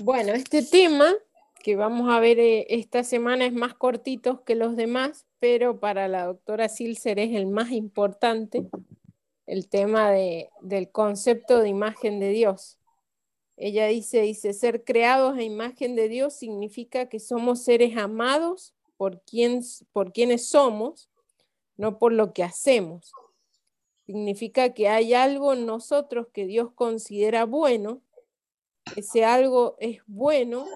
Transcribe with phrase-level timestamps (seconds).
[0.00, 1.14] Bueno, este tema
[1.64, 6.06] que vamos a ver eh, esta semana es más cortito que los demás, pero para
[6.06, 8.68] la doctora Silser es el más importante,
[9.46, 12.78] el tema de, del concepto de imagen de Dios.
[13.56, 19.22] Ella dice, dice, ser creados a imagen de Dios significa que somos seres amados por,
[19.22, 21.08] quien, por quienes somos,
[21.78, 23.12] no por lo que hacemos.
[24.04, 28.02] Significa que hay algo en nosotros que Dios considera bueno,
[28.94, 30.66] ese algo es bueno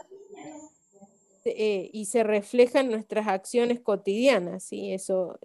[1.45, 4.93] eh, y se refleja en nuestras acciones cotidianas, ¿sí?
[4.93, 5.39] eso,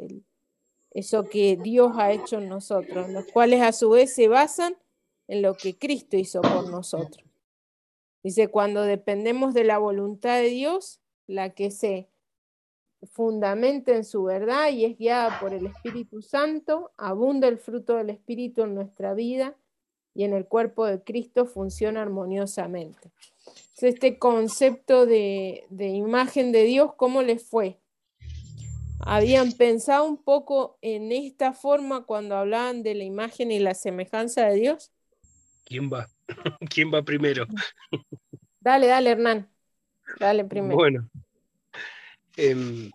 [0.92, 4.76] eso que Dios ha hecho en nosotros, los cuales a su vez se basan
[5.28, 7.26] en lo que Cristo hizo por nosotros.
[8.24, 12.10] Dice, cuando dependemos de la voluntad de Dios, la que se
[13.12, 18.10] fundamenta en su verdad y es guiada por el Espíritu Santo, abunda el fruto del
[18.10, 19.56] Espíritu en nuestra vida
[20.16, 23.12] y en el cuerpo de Cristo funciona armoniosamente.
[23.80, 27.78] Este concepto de, de imagen de Dios, ¿cómo les fue?
[29.02, 34.48] ¿Habían pensado un poco en esta forma cuando hablaban de la imagen y la semejanza
[34.48, 34.92] de Dios?
[35.64, 36.08] ¿Quién va?
[36.70, 37.46] ¿Quién va primero?
[38.60, 39.48] Dale, dale, Hernán.
[40.20, 40.76] Dale primero.
[40.76, 41.10] Bueno.
[42.36, 42.90] Em,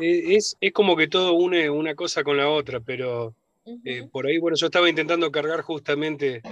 [0.00, 3.35] e, es, como que todo une una cosa con la otra, pero
[3.84, 6.42] eh, por ahí, bueno, yo estaba intentando cargar justamente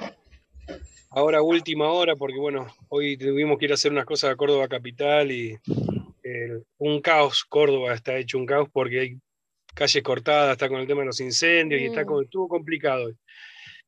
[1.11, 4.69] ahora última hora, porque bueno, hoy tuvimos que ir a hacer unas cosas a Córdoba
[4.69, 5.57] Capital y
[6.79, 9.19] un caos, Córdoba está hecho un caos porque hay
[9.75, 13.11] calles cortadas, está con el tema de los incendios y está con, estuvo complicado.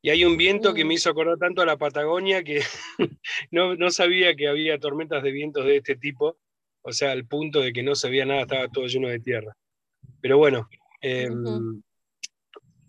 [0.03, 2.61] Y hay un viento que me hizo acordar tanto a la Patagonia que
[3.51, 6.37] no, sabía que había tormentas de vientos de este tipo,
[6.83, 9.57] o sea, al punto de que no se veía nada, estaba todo lleno de tierra.
[10.21, 10.69] Pero bueno,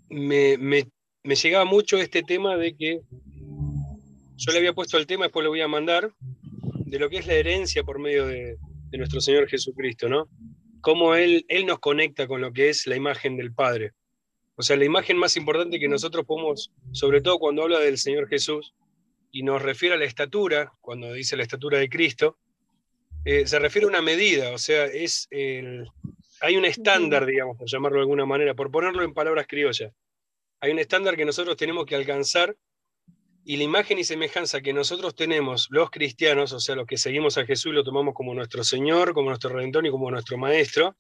[0.10, 0.58] me,
[1.24, 3.02] llegaba mucho este tema de que
[4.36, 6.12] yo le había puesto el tema, después lo voy a mandar,
[6.86, 8.58] de lo que es la herencia por medio de,
[8.90, 10.30] de nuestro Señor Jesucristo, ¿no?
[10.82, 13.94] Cómo él, él nos conecta con lo que es la imagen del Padre.
[14.56, 18.28] O sea, la imagen más importante que nosotros podemos, sobre todo cuando habla del Señor
[18.28, 18.74] Jesús
[19.32, 22.38] y nos refiere a la estatura, cuando dice la estatura de Cristo,
[23.26, 25.28] eh, se refiere a una medida, o sea, es
[26.42, 29.94] hay un estándar, digamos, por llamarlo de alguna manera, por ponerlo en palabras criollas.
[30.60, 32.56] Hay un estándar que nosotros tenemos que alcanzar
[33.44, 37.38] y la imagen y semejanza que nosotros tenemos, los cristianos, o sea, los que seguimos
[37.38, 40.98] a Jesús y lo tomamos como nuestro Señor, como nuestro Redentor y como nuestro Maestro,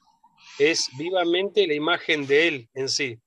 [0.57, 3.19] es vivamente la imagen de Él en sí.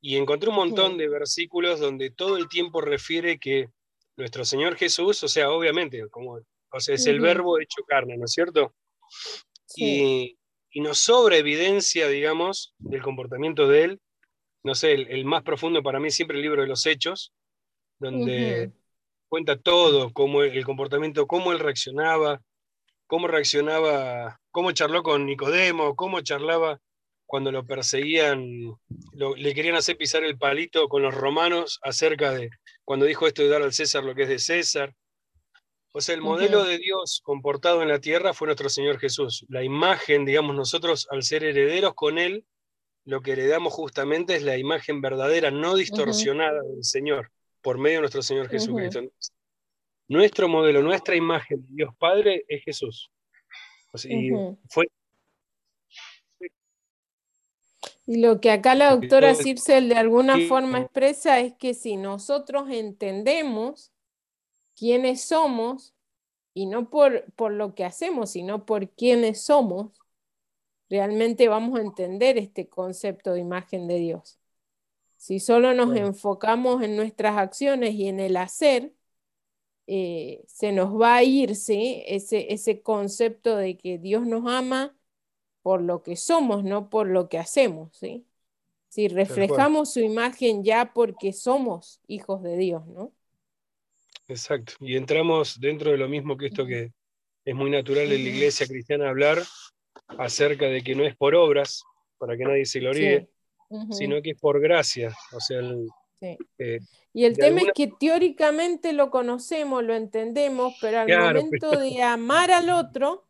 [0.00, 3.68] Y encontré un montón de versículos donde todo el tiempo refiere que
[4.16, 6.38] nuestro Señor Jesús, o sea, obviamente, como,
[6.70, 8.74] o sea, es el verbo hecho carne, ¿no es cierto?
[9.76, 10.38] Y,
[10.80, 14.00] nos sobra evidencia, digamos, del comportamiento de Él.
[14.62, 17.32] No sé, el, más profundo para mí siempre el libro de los Hechos,
[17.98, 18.72] donde
[19.28, 22.40] cuenta todo, cómo el comportamiento, cómo Él reaccionaba,
[23.06, 26.80] cómo reaccionaba, cómo charló con Nicodemo, cómo charlaba
[27.26, 28.76] cuando lo perseguían,
[29.36, 32.50] le querían hacer pisar el palito con los romanos acerca de
[32.84, 34.94] cuando dijo esto de dar al César lo que es de César.
[35.96, 39.46] O sea, el modelo de Dios comportado en la tierra fue nuestro Señor Jesús.
[39.48, 42.44] La imagen, digamos, nosotros al ser herederos con Él,
[43.04, 47.30] lo que heredamos justamente es la imagen verdadera, no distorsionada del Señor,
[47.62, 49.02] por medio de nuestro Señor Jesucristo.
[50.08, 53.12] Nuestro modelo, nuestra imagen de Dios Padre es Jesús.
[54.02, 54.32] y
[54.68, 54.88] fue
[58.06, 62.68] y lo que acá la doctora Circel de alguna forma expresa es que si nosotros
[62.68, 63.93] entendemos
[64.76, 65.94] quiénes somos,
[66.54, 69.92] y no por, por lo que hacemos, sino por quiénes somos,
[70.88, 74.38] realmente vamos a entender este concepto de imagen de Dios.
[75.16, 78.92] Si solo nos enfocamos en nuestras acciones y en el hacer,
[79.86, 84.96] eh, se nos va a irse ese, ese concepto de que Dios nos ama
[85.62, 88.26] por lo que somos, no por lo que hacemos, ¿sí?
[88.88, 93.12] Si reflejamos su imagen ya porque somos hijos de Dios, ¿no?
[94.28, 94.74] Exacto.
[94.80, 96.92] Y entramos dentro de lo mismo que esto que
[97.44, 99.42] es muy natural en la iglesia cristiana hablar
[100.18, 101.82] acerca de que no es por obras,
[102.18, 103.28] para que nadie se gloríe,
[103.90, 105.14] sino que es por gracia.
[105.32, 105.60] O sea,
[106.58, 106.80] eh,
[107.12, 112.50] y el tema es que teóricamente lo conocemos, lo entendemos, pero al momento de amar
[112.50, 113.26] al otro,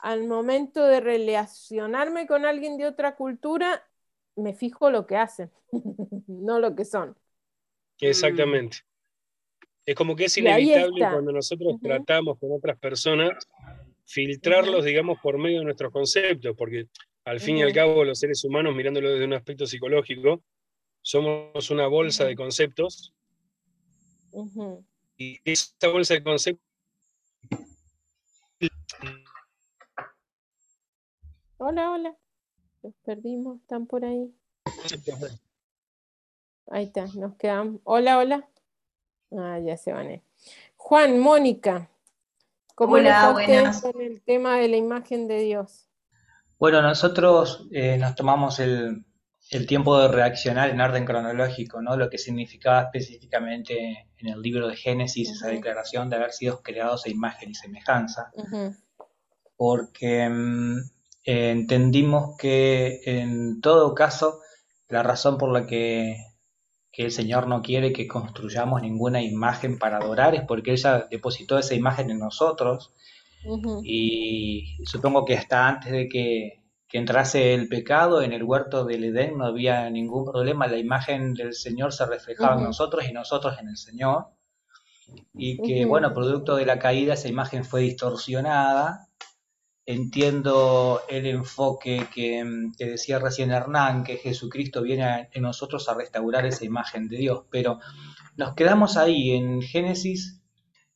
[0.00, 3.86] al momento de relacionarme con alguien de otra cultura,
[4.36, 5.50] me fijo lo que hacen,
[6.26, 7.16] no lo que son.
[8.00, 8.78] Exactamente.
[9.90, 13.30] Es como que es inevitable cuando nosotros tratamos con otras personas
[14.04, 16.86] filtrarlos, digamos, por medio de nuestros conceptos, porque
[17.24, 20.44] al fin y al cabo los seres humanos, mirándolo desde un aspecto psicológico,
[21.02, 23.12] somos una bolsa de conceptos
[25.18, 26.64] esa bolsa de conceptos
[31.56, 32.16] Hola, hola.
[32.82, 34.32] Los perdimos, están por ahí.
[36.68, 37.80] Ahí está, nos quedamos.
[37.82, 38.48] Hola, hola.
[39.32, 40.22] Ah, ya se van.
[40.76, 41.88] Juan, Mónica,
[42.74, 43.34] ¿cómo hola,
[43.82, 45.86] con el tema de la imagen de Dios?
[46.58, 49.04] Bueno, nosotros eh, nos tomamos el,
[49.50, 51.96] el tiempo de reaccionar en orden cronológico, ¿no?
[51.96, 57.06] Lo que significaba específicamente en el libro de Génesis esa declaración de haber sido creados
[57.06, 58.30] a imagen y semejanza.
[59.56, 60.78] Porque mm,
[61.24, 64.40] entendimos que en todo caso
[64.88, 66.16] la razón por la que,
[66.92, 71.74] el Señor no quiere que construyamos ninguna imagen para adorar es porque ella depositó esa
[71.74, 72.92] imagen en nosotros.
[73.82, 76.60] Y supongo que hasta antes de que,
[76.92, 81.54] entrase el pecado en el huerto del Edén no había ningún problema, la imagen del
[81.54, 84.26] Señor se reflejaba en nosotros y nosotros en el Señor.
[85.32, 89.09] Y que bueno, producto de la caída esa imagen fue distorsionada
[89.92, 92.44] entiendo el enfoque que,
[92.78, 97.80] decía recién Hernán, que Jesucristo viene en nosotros a restaurar esa imagen de Dios, pero
[98.36, 100.40] nos quedamos ahí en Génesis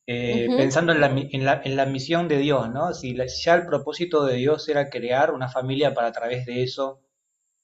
[0.07, 2.93] eh, pensando en la, misión de Dios, ¿no?
[2.93, 7.01] Si ya el propósito de Dios era crear una familia para a través de eso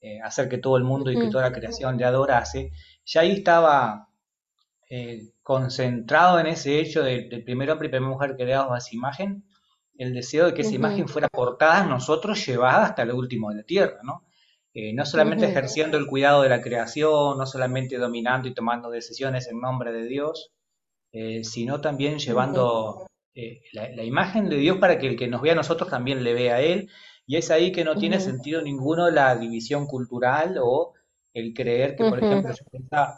[0.00, 2.72] eh, hacer que todo el mundo y que toda la creación le adorase,
[3.04, 4.08] ya ahí estaba
[4.90, 8.94] eh, concentrado en ese hecho del de primer hombre y primera mujer creados a esa
[8.94, 9.44] imagen,
[9.96, 13.56] el deseo de que esa imagen fuera portada a nosotros, llevada hasta lo último de
[13.56, 14.24] la tierra, ¿no?
[14.74, 19.46] Eh, no solamente ejerciendo el cuidado de la creación, no solamente dominando y tomando decisiones
[19.48, 20.50] en nombre de Dios,
[21.12, 25.52] eh, sino también llevando eh, la, imagen de Dios para que el que nos vea
[25.52, 26.88] a nosotros también le vea a Él.
[27.26, 30.94] Y es ahí que no tiene sentido ninguno la división cultural o
[31.34, 32.54] el creer que, por ejemplo,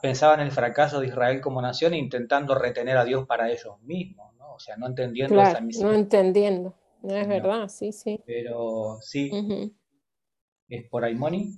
[0.03, 4.33] pensaba, en el fracaso de Israel como nación intentando retener a Dios para ellos mismos.
[4.54, 5.88] O sea, no entendiendo esa misión.
[5.88, 8.20] No entendiendo, no es verdad, sí, sí.
[8.24, 9.30] Pero sí,
[10.68, 11.54] es por ahí, Moni.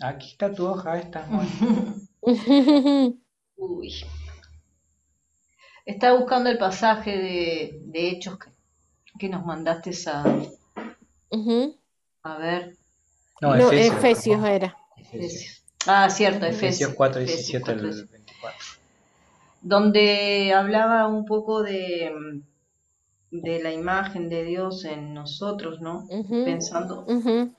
[0.00, 3.20] Aquí está tu hoja esta, Moni.
[3.56, 3.94] Uy.
[5.84, 8.38] Estaba buscando el pasaje de, Hechos
[9.18, 10.24] que, nos mandaste a...
[12.22, 12.76] A ver.
[13.40, 14.76] No, Efesios, era.
[15.86, 16.90] Ah, cierto, Efesios.
[16.90, 18.75] Efesios 4, 17 al 24
[19.66, 22.12] donde hablaba un poco de,
[23.32, 26.06] de la imagen de Dios en nosotros, ¿no?
[26.28, 27.04] pensando,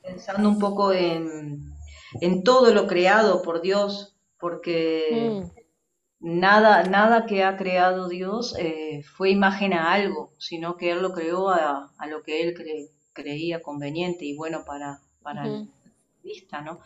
[0.01, 1.73] pensando un poco en,
[2.21, 5.43] en, todo lo creado por Dios, porque
[6.21, 6.29] mm.
[6.39, 11.11] nada, nada que ha creado Dios eh, fue imagen a algo, sino que Él lo
[11.11, 12.55] creó a, a lo que Él
[13.11, 15.65] creía conveniente y bueno para, para la
[16.23, 16.79] vista, ¿no?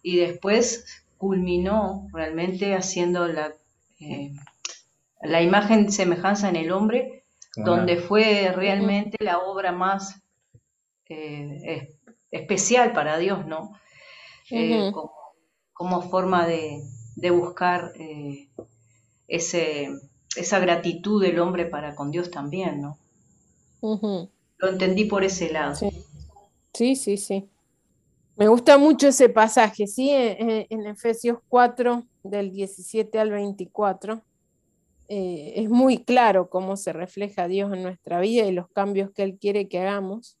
[0.00, 3.52] Y después culminó realmente haciendo la
[4.00, 4.32] eh,
[5.22, 7.24] la imagen semejanza en el hombre,
[7.56, 10.22] donde fue realmente la obra más
[11.08, 11.88] eh,
[12.30, 13.72] especial para Dios, ¿no?
[14.50, 14.92] Eh,
[15.72, 16.82] como, forma de,
[17.30, 17.92] buscar
[19.26, 19.88] ese,
[20.36, 22.98] esa gratitud del hombre para con Dios también, ¿no?
[23.80, 25.74] Lo entendí por ese lado.
[26.74, 27.48] Sí, sí, sí.
[28.38, 30.10] Me gusta mucho ese pasaje, ¿sí?
[30.12, 34.22] En, Efesios 4, del 17 al 24,
[35.08, 39.24] eh, es muy claro cómo se refleja Dios en nuestra vida y los cambios que
[39.24, 40.38] Él quiere que hagamos.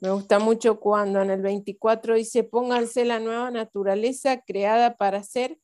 [0.00, 5.58] Me gusta mucho cuando en el 24 dice, pónganse la nueva naturaleza creada para ser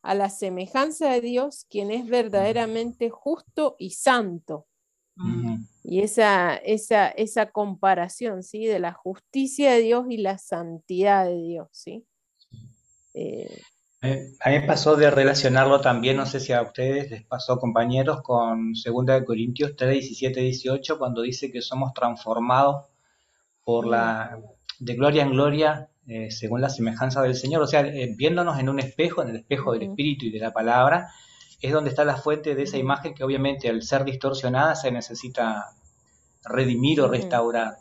[0.00, 4.66] a la semejanza de Dios, quien es verdaderamente justo y santo.
[5.84, 8.66] Y esa, esa, esa comparación, ¿sí?
[8.66, 12.04] De la justicia de Dios y la santidad de Dios, ¿sí?
[13.14, 13.62] Eh,
[14.00, 18.22] a mí me pasó de relacionarlo también, no sé si a ustedes les pasó, compañeros,
[18.22, 22.86] con 2 Corintios 3, 17, 18, cuando dice que somos transformados
[23.64, 24.38] por la,
[24.78, 27.62] de gloria en gloria, eh, según la semejanza del Señor.
[27.62, 30.52] O sea, eh, viéndonos en un espejo, en el espejo del Espíritu y de la
[30.52, 31.10] palabra,
[31.60, 35.74] es donde está la fuente de esa imagen que obviamente al ser distorsionada se necesita
[36.44, 37.76] redimir o restaurar.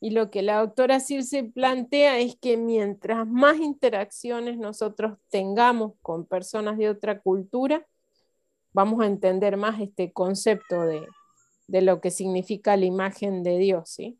[0.00, 6.26] Y lo que la doctora Circe plantea es que mientras más interacciones nosotros tengamos con
[6.26, 7.86] personas de otra cultura,
[8.72, 11.06] vamos a entender más este concepto de,
[11.68, 13.88] lo que significa la imagen de Dios.
[13.88, 14.18] ¿sí?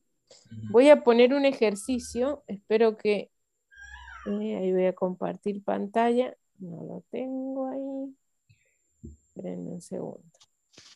[0.71, 3.31] Voy a poner un ejercicio, espero que...
[4.27, 6.35] Eh, ahí voy a compartir pantalla.
[6.59, 8.17] No lo tengo ahí.
[9.03, 10.23] Esperen un segundo.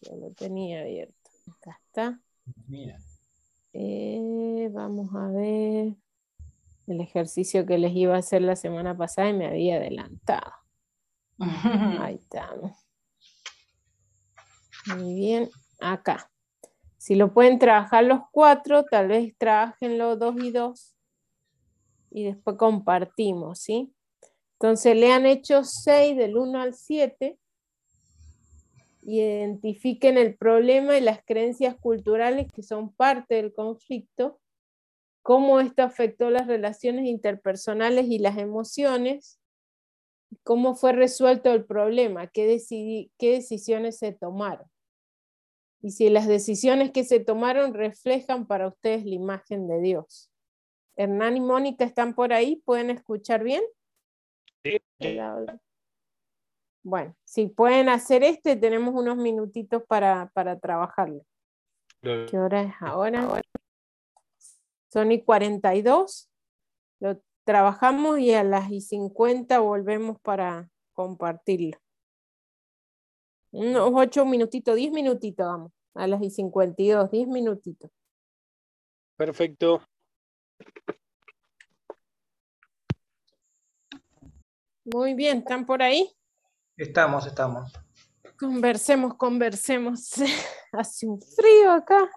[0.02, 1.30] Ya lo tenía abierto.
[1.50, 2.20] Acá está.
[2.66, 2.98] Mira.
[3.72, 5.94] Eh, vamos a ver
[6.86, 10.52] el ejercicio que les iba a hacer la semana pasada y me había adelantado.
[11.38, 12.72] Ahí estamos.
[14.96, 15.50] Muy bien,
[15.80, 16.30] acá.
[16.96, 20.94] Si lo pueden trabajar los cuatro, tal vez trabajen los dos y dos.
[22.10, 23.94] Y después compartimos, ¿sí?
[24.60, 27.38] Entonces le han hecho 6 del 1 al 7.
[29.02, 34.40] Identifiquen el problema y las creencias culturales que son parte del conflicto,
[35.22, 39.38] cómo esto afectó las relaciones interpersonales y las emociones,
[40.42, 42.60] cómo fue resuelto el problema, qué,
[43.16, 44.66] qué decisiones se tomaron.
[45.80, 50.32] Y si las decisiones que se tomaron reflejan para ustedes la imagen de Dios.
[50.96, 53.62] Hernán y Mónica están por ahí, ¿pueden escuchar bien?
[56.82, 61.22] Bueno, si pueden hacer este, tenemos unos minutitos para, para trabajarlo.
[62.00, 63.42] ¿Qué hora es ahora?
[64.92, 66.30] Son y 42.
[67.00, 71.78] Lo trabajamos y a las y 50 volvemos para compartirlo.
[73.50, 75.72] Unos 8 minutitos, 10 minutitos vamos.
[75.94, 77.90] A las y 52, 10 minutitos.
[79.16, 79.82] Perfecto.
[84.92, 86.10] Muy bien, ¿están por ahí?
[86.76, 87.72] Estamos, estamos.
[88.38, 90.12] Conversemos, conversemos.
[90.72, 92.08] Hace un frío acá.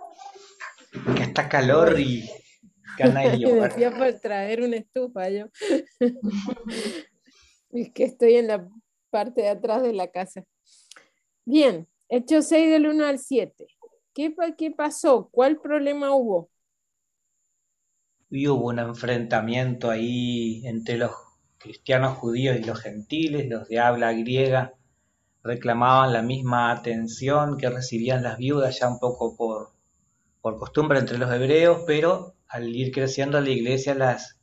[1.16, 2.30] Que está calor y
[2.98, 5.48] de decía por traer una estufa yo.
[7.72, 8.70] es que estoy en la
[9.10, 10.46] parte de atrás de la casa.
[11.44, 13.68] Bien, hecho 6 del 1 al 7.
[14.14, 15.30] ¿Qué, ¿Qué pasó?
[15.30, 16.50] ¿Cuál problema hubo?
[18.30, 21.12] Y hubo un enfrentamiento ahí entre los
[21.62, 24.74] cristianos judíos y los gentiles, los de habla griega,
[25.44, 29.70] reclamaban la misma atención que recibían las viudas ya un poco por,
[30.42, 34.40] por costumbre entre los hebreos, pero al ir creciendo la iglesia las,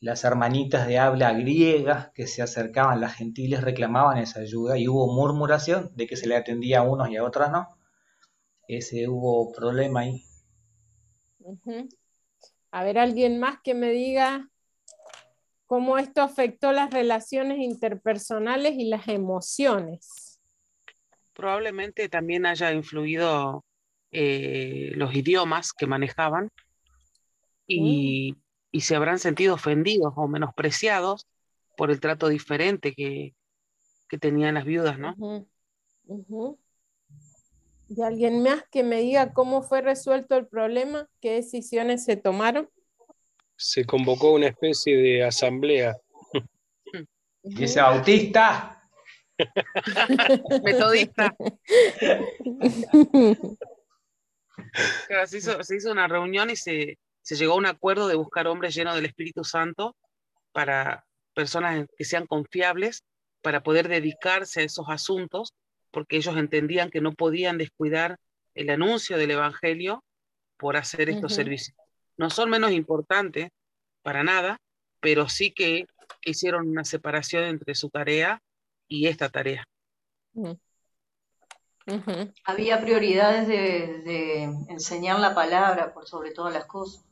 [0.00, 5.12] las hermanitas de habla griega que se acercaban, las gentiles reclamaban esa ayuda y hubo
[5.12, 7.68] murmuración de que se le atendía a unos y a otros no.
[8.66, 10.24] Ese hubo problema ahí.
[12.70, 14.47] A ver, alguien más que me diga
[15.68, 20.40] cómo esto afectó las relaciones interpersonales y las emociones.
[21.34, 23.64] Probablemente también haya influido
[24.10, 26.50] eh, los idiomas que manejaban
[27.66, 28.34] y,
[28.80, 31.26] se habrán sentido ofendidos o menospreciados
[31.76, 33.34] por el trato diferente que,
[34.20, 35.14] tenían las viudas, ¿no?
[37.90, 41.10] ¿Y alguien más que me diga cómo fue resuelto el problema?
[41.20, 42.70] ¿Qué decisiones se tomaron?
[43.58, 45.96] Se convocó una especie de asamblea.
[47.42, 48.80] ¿Y ese bautista?
[50.62, 51.34] Metodista.
[55.26, 55.38] se,
[55.76, 56.96] hizo, una reunión y se,
[57.30, 59.96] llegó a un acuerdo de buscar hombres llenos del Espíritu Santo
[60.52, 63.02] para personas que sean confiables
[63.42, 65.52] para poder dedicarse a esos asuntos,
[65.90, 68.18] porque ellos entendían que no podían descuidar
[68.54, 70.04] el anuncio del Evangelio
[70.56, 71.76] por hacer estos servicios
[72.18, 73.48] no son menos importantes
[74.02, 74.58] para nada,
[75.00, 75.86] pero sí que
[76.24, 78.42] hicieron una separación entre su tarea
[78.86, 79.64] y esta tarea.
[80.34, 80.52] Mm.
[82.44, 87.02] Había prioridades de, enseñar la palabra por sobre todas las cosas.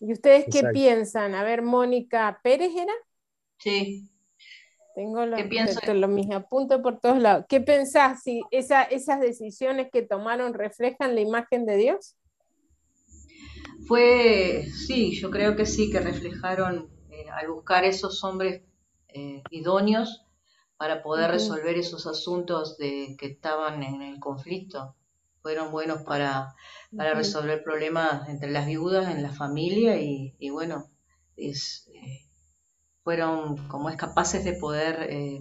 [0.00, 1.34] ¿Y ustedes qué piensan?
[1.34, 2.92] A ver, Mónica Pérez era.
[3.58, 4.10] Sí.
[4.98, 5.40] Tengo los,
[5.94, 7.44] lo, mis apuntes por todos lados.
[7.48, 12.16] ¿Qué pensás si esas decisiones que tomaron reflejan la imagen de Dios?
[13.86, 18.64] Fue, sí, yo creo que sí, que reflejaron eh, al buscar esos hombres
[19.10, 20.26] eh, idóneos
[20.76, 24.96] para poder resolver esos asuntos de, que estaban en el conflicto.
[25.42, 26.56] Fueron buenos para,
[26.96, 30.90] para resolver problemas entre las viudas, en la familia y, y bueno,
[31.36, 32.27] es, eh,
[33.08, 35.40] fueron como es capaces de poder eh,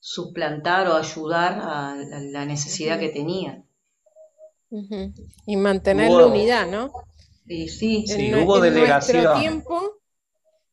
[0.00, 3.66] suplantar o ayudar a, la necesidad que tenían.
[5.44, 6.90] Y mantener la unidad, ¿no?
[7.46, 9.22] Sí, sí, sí hubo delegación.
[9.22, 10.00] Nuestro tiempo,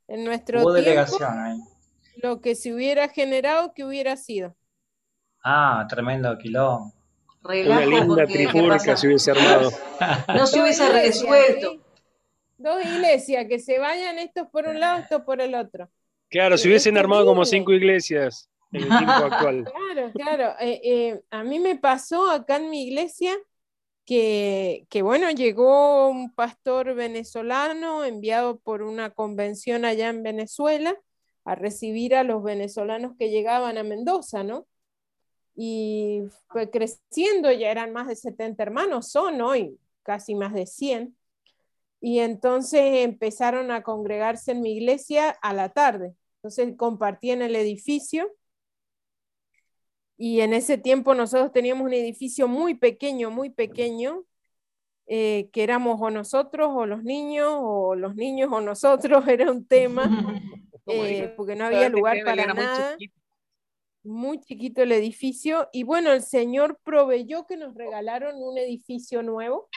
[0.08, 1.60] en nuestro hubo tiempo, delegación ahí.
[2.24, 4.56] Lo que se hubiera generado, que hubiera sido?
[5.44, 6.94] Ah, tremendo quilombo.
[7.44, 9.70] Una linda trifurca se hubiese armado.
[10.34, 11.89] No se hubiese resuelto.
[12.60, 15.90] Dos iglesias, que se vayan estos por un lado, estos por el otro.
[16.30, 19.66] Claro, se hubiesen armado como cinco iglesias en el tiempo actual.
[19.94, 20.56] Claro, claro.
[20.60, 23.34] Eh, eh, a mí me pasó acá en mi iglesia
[24.06, 30.98] que, que, bueno, llegó un pastor venezolano enviado por una convención allá en Venezuela
[31.46, 34.68] a recibir a los venezolanos que llegaban a Mendoza, ¿no?
[35.56, 41.16] Y fue creciendo, ya eran más de 70 hermanos, son hoy casi más de 100.
[42.02, 46.16] Y entonces empezaron a congregarse en mi iglesia a la tarde.
[46.38, 48.32] Entonces compartían el edificio
[50.22, 54.26] y en ese tiempo nosotros teníamos un edificio muy pequeño, muy pequeño,
[55.08, 59.66] eh, que éramos o nosotros o los niños, o los niños o nosotros, era un
[59.66, 60.04] tema,
[60.88, 62.98] eh, porque no había lugar para nada.
[64.04, 64.82] Muy chiquito.
[64.82, 65.70] el edificio.
[65.72, 69.70] Y bueno, el Señor proveyó que nos regalaron un edificio nuevo.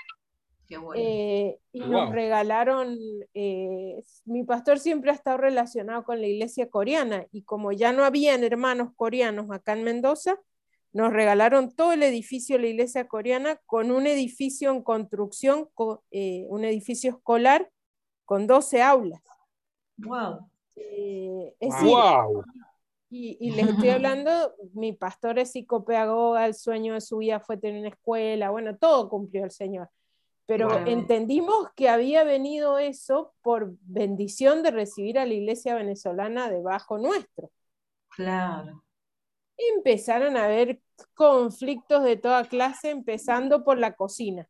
[0.94, 2.96] Eh, y nos regalaron,
[3.34, 8.42] mi pastor siempre ha estado relacionado con la iglesia coreana y como ya no habían
[8.42, 10.38] hermanos coreanos acá en Mendoza,
[10.92, 15.68] nos regalaron todo el edificio de la iglesia coreana con un edificio en construcción,
[16.10, 17.70] eh, un edificio escolar
[18.24, 19.22] con 12 aulas.
[19.96, 20.50] ¡Wow!
[20.76, 22.44] Eh, wow.
[23.08, 27.56] Y, y, les estoy hablando, mi pastor es psicopedagoga, el sueño de su vida fue
[27.56, 29.88] tener una escuela, bueno, todo cumplió el Señor.
[30.46, 36.98] Pero entendimos que había venido eso por bendición de recibir a la iglesia venezolana debajo
[36.98, 37.50] nuestro.
[38.08, 38.82] Claro
[39.56, 40.80] empezaron a haber
[41.14, 44.48] conflictos de toda clase, empezando por la cocina.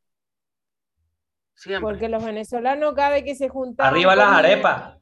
[1.81, 3.93] Porque los venezolanos cada vez que se juntaban...
[3.93, 4.99] Arriba las arepas.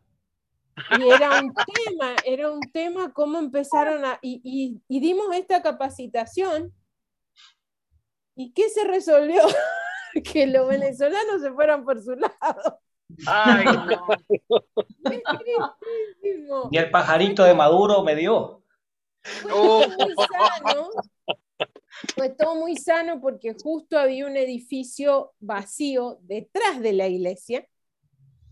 [0.98, 4.18] Y era un tema, era un tema cómo empezaron a...
[4.20, 6.74] Y, dimos esta capacitación.
[8.34, 9.42] ¿Y qué se resolvió?
[10.32, 12.80] que los venezolanos se fueran por su lado.
[13.26, 13.64] Ay,
[16.48, 16.68] no.
[16.70, 18.62] Y el pajarito de Maduro me dio.
[19.22, 20.90] Fue todo muy sano.
[22.14, 27.66] Fue todo muy sano porque justo había un edificio vacío detrás de la iglesia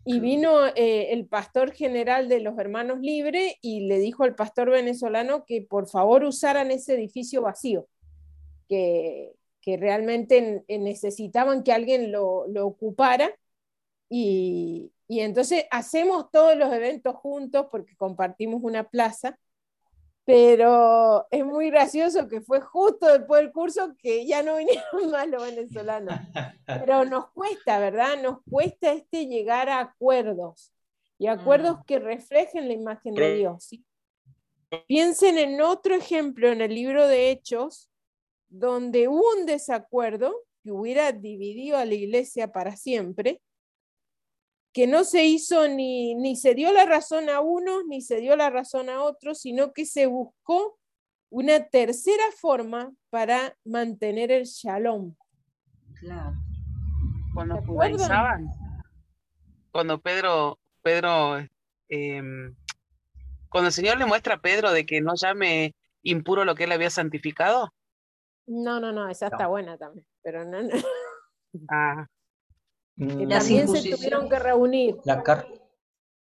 [0.05, 4.71] y vino eh, el pastor general de los Hermanos Libres y le dijo al pastor
[4.71, 7.87] venezolano que por favor usaran ese edificio vacío,
[8.69, 9.33] que,
[9.77, 13.35] realmente necesitaban que alguien lo, ocupara.
[14.09, 19.39] Y, y entonces hacemos todos los eventos juntos porque compartimos una plaza
[20.29, 25.27] pero es muy gracioso que fue justo después del curso que ya no vinieron más
[25.27, 26.21] los venezolanos.
[26.67, 28.23] Pero nos cuesta, ¿verdad?
[28.23, 30.71] Nos cuesta este llegar a acuerdos
[31.17, 31.83] y acuerdos mm.
[31.87, 33.71] que reflejen la imagen de Dios.
[34.87, 37.88] Piensen en otro ejemplo en el libro de Hechos,
[38.49, 43.41] donde hubo un desacuerdo que hubiera dividido a la iglesia para siempre,
[44.73, 48.37] que no se hizo ni, ni se dio la razón a unos, ni se dio
[48.37, 50.79] la razón a otros, sino que se buscó
[51.31, 55.15] una tercera forma para mantener el shalom.
[56.01, 56.37] Claro.
[57.35, 58.49] Cuando judaizaban,
[59.71, 61.39] cuando Pedro, Pedro,
[61.89, 62.55] em,
[63.49, 66.73] cuando el Señor le muestra a Pedro de que no llame impuro lo que él
[66.73, 67.73] había santificado.
[68.49, 70.71] No, no, no, esa está buena también, pero no, no.
[71.71, 72.07] Ah.
[72.97, 73.29] Mm.
[73.29, 74.97] también se tuvieron que reunir.
[75.05, 75.23] La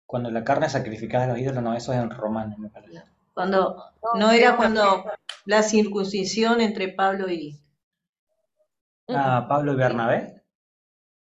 [0.07, 3.03] cuando la carne sacrificada a los ídolos, no, eso es en romano, me parece.
[3.33, 3.77] Cuando,
[4.16, 5.05] no era cuando
[5.44, 7.61] la circuncisión entre Pablo y...
[9.09, 10.42] Ah, Pablo y Bernabé.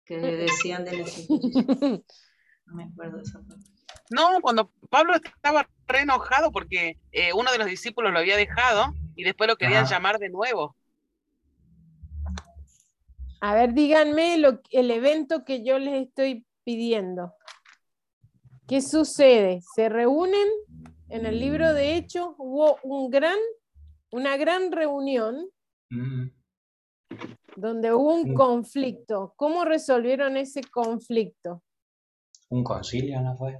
[0.05, 2.05] Que decían de la circuncisión.
[2.66, 3.71] No me acuerdo de esa parte.
[4.11, 8.95] No, cuando Pablo estaba re enojado porque eh, uno de los discípulos lo había dejado
[9.14, 10.77] y después lo querían llamar de nuevo.
[13.40, 17.35] A ver, díganme el evento que yo les estoy pidiendo.
[18.68, 19.61] ¿Qué sucede?
[19.75, 20.48] Se reúnen
[21.09, 23.37] en el libro de Hechos, hubo un gran,
[24.12, 25.46] una gran reunión
[25.90, 26.29] mm.
[27.57, 29.35] donde hubo un conflicto.
[29.37, 31.62] ¿Cómo resolvieron ese conflicto?
[32.48, 33.59] Un concilio, ¿no fue?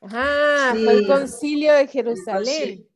[0.00, 2.87] Ah, fue el concilio de Jerusalén.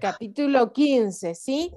[0.00, 1.72] Capítulo 15, ¿sí?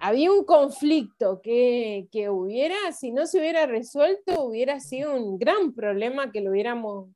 [0.00, 6.30] había un conflicto que, hubiera, si no se hubiera resuelto, hubiera sido un gran problema
[6.30, 7.10] que lo hubiéramos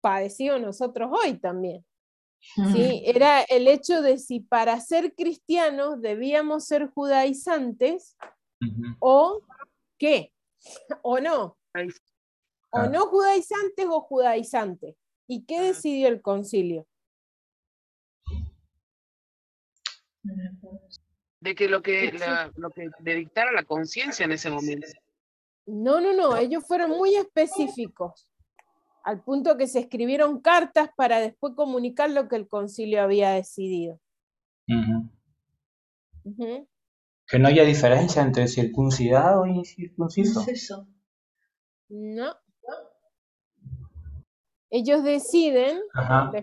[0.00, 1.84] padecido nosotros hoy también.
[2.72, 3.02] ¿sí?
[3.06, 8.16] Era el hecho de si para ser cristianos debíamos ser judaizantes
[9.00, 9.42] o
[9.98, 10.32] qué,
[11.02, 11.56] o no.
[12.70, 14.96] O no judaizantes o judaizantes.
[15.26, 16.86] ¿Y qué decidió el concilio?
[21.40, 22.12] De que lo que,
[22.56, 24.86] lo que le dictara la conciencia en ese momento.
[25.66, 28.28] No, no, no, ellos fueron muy específicos,
[29.02, 34.00] al punto que se escribieron cartas para después comunicar lo que el concilio había decidido.
[37.26, 40.46] Que no haya diferencia entre circuncidado y circunciso.
[41.88, 42.34] No
[44.74, 45.78] ellos deciden.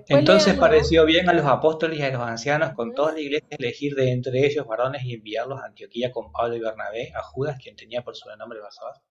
[0.08, 3.94] Entonces pareció bien a los apóstoles y a los ancianos con toda la iglesia elegir
[3.94, 7.76] de entre ellos varones y enviarlos a Antioquía con Pablo y Bernabé, a Judas, quien
[7.76, 9.02] tenía por su nombre Basabás,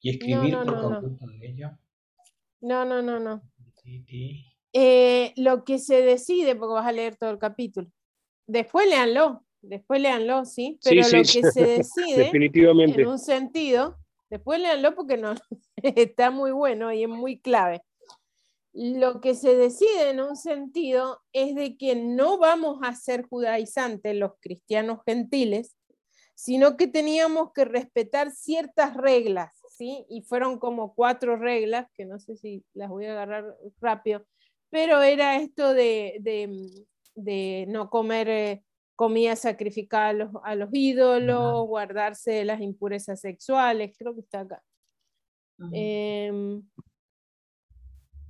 [0.00, 1.72] y escribir por conjunto de ellos.
[2.60, 3.42] No, no, no, no.
[4.72, 7.88] Eh, lo que se decide, porque vas a leer todo el capítulo,
[8.46, 10.78] después léanlo, después léanlo, ¿sí?
[10.84, 13.02] Pero lo que se decide, definitivamente.
[13.02, 13.98] en un sentido,
[14.30, 15.34] después léanlo porque no,
[15.82, 17.82] está muy bueno y es muy clave.
[18.80, 24.14] Lo que se decide en un sentido es de que no vamos a ser judaizantes
[24.14, 25.76] los cristianos gentiles,
[26.36, 30.06] sino que teníamos que respetar ciertas reglas, ¿sí?
[30.08, 34.24] Y fueron como cuatro reglas, que no sé si las voy a agarrar rápido,
[34.70, 36.20] pero era esto de,
[37.16, 38.64] de, no comer eh,
[38.94, 44.62] comida sacrificada a los, ídolos, guardarse de las impurezas sexuales, creo que está acá.
[45.72, 46.62] Em,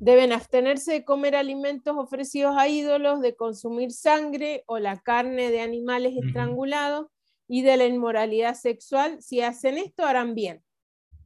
[0.01, 5.61] deben abstenerse de comer alimentos ofrecidos a ídolos, de consumir sangre o la carne de
[5.61, 7.09] animales estrangulados
[7.49, 9.21] y de la inmoralidad sexual.
[9.23, 10.63] Si hacen esto, harán bien.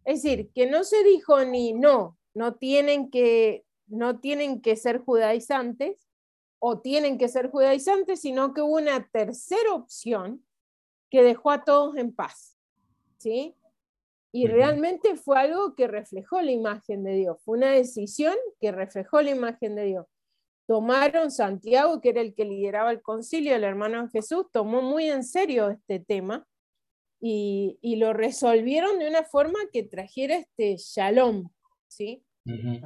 [0.04, 5.04] Es decir, que no se dijo ni no, no tienen que no tienen que ser
[5.04, 6.08] judaizantes
[6.58, 10.44] o tienen que ser judaizantes, sino que hubo una tercera opción
[11.10, 12.56] que dejó a todos en paz.
[13.18, 13.54] ¿Sí?
[14.32, 19.20] Y realmente fue algo que reflejó la imagen de Dios, fue una decisión que reflejó
[19.20, 20.06] la imagen de Dios.
[20.66, 25.22] Tomaron Santiago, que era el que lideraba el concilio, el hermano Jesús, tomó muy en
[25.22, 26.46] serio este tema
[27.20, 31.50] y, y lo resolvieron de una forma que trajera este shalom,
[31.88, 32.24] ¿sí?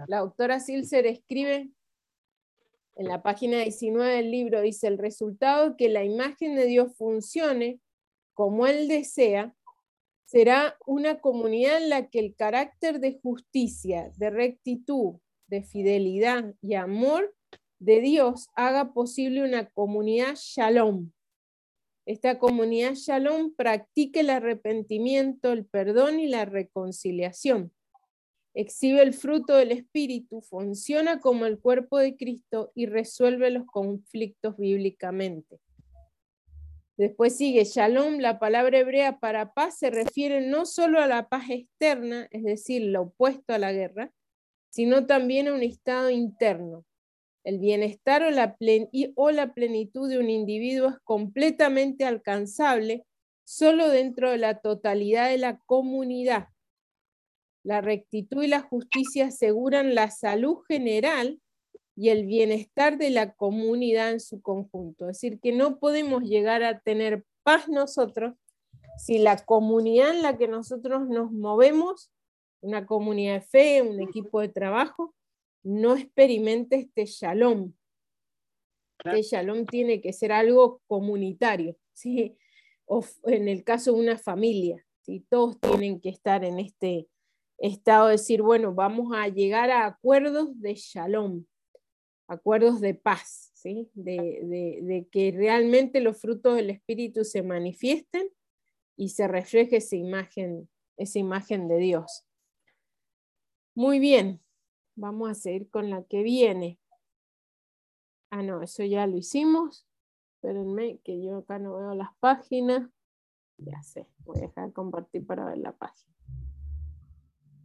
[0.08, 1.70] La autora Silser escribe
[2.96, 7.80] en la página 19 del libro, dice, el resultado que la imagen de Dios funcione
[8.34, 9.54] como Él desea,
[10.26, 15.14] será una comunidad en la que el carácter de justicia, de rectitud,
[15.46, 17.34] de fidelidad y amor
[17.78, 21.10] de Dios haga posible una comunidad shalom.
[22.04, 27.72] Esta comunidad shalom practique el arrepentimiento, el perdón y la reconciliación
[28.56, 34.56] exhibe el fruto del Espíritu, funciona como el cuerpo de Cristo y resuelve los conflictos
[34.56, 35.60] bíblicamente.
[36.96, 41.50] Después sigue Shalom, la palabra hebrea para paz se refiere no solo a la paz
[41.50, 44.12] externa, es decir, lo opuesto a la guerra,
[44.70, 46.84] sino también a un estado interno.
[47.44, 53.04] El bienestar o la, plenitud de un individuo es completamente alcanzable
[53.44, 56.48] solo dentro de la totalidad de la comunidad
[57.66, 61.40] la rectitud y la justicia aseguran la salud general
[61.96, 65.08] y el bienestar de la comunidad en su conjunto.
[65.08, 68.34] Es decir, que no podemos llegar a tener paz nosotros
[68.98, 72.10] si la comunidad en la que nosotros nos movemos,
[72.60, 75.14] una comunidad de fe, un equipo de trabajo,
[75.62, 77.72] no experimenta este shalom.
[79.04, 82.36] Este shalom tiene que ser algo comunitario, ¿sí?
[82.86, 85.24] o en el caso de una familia, ¿sí?
[85.28, 87.08] todos tienen que estar en este,
[87.58, 91.44] estado de decir, bueno, vamos a llegar a acuerdos de shalom,
[92.28, 93.90] acuerdos de paz, ¿sí?
[93.94, 98.28] de, que realmente los frutos del Espíritu se manifiesten
[98.96, 102.24] y se refleje esa imagen, esa imagen de Dios.
[103.74, 104.40] Muy bien,
[104.94, 106.80] vamos a seguir con la que viene.
[108.30, 109.86] Ah, no, eso ya lo hicimos.
[110.36, 112.90] Espérenme que yo acá no veo las páginas.
[113.58, 116.15] Ya sé, voy a dejar compartir para ver la página.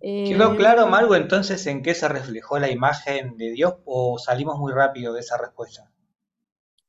[0.02, 4.74] ¿Quedó claro, Margo, entonces en qué se reflejó la imagen de Dios o salimos muy
[4.74, 5.92] rápido de esa respuesta?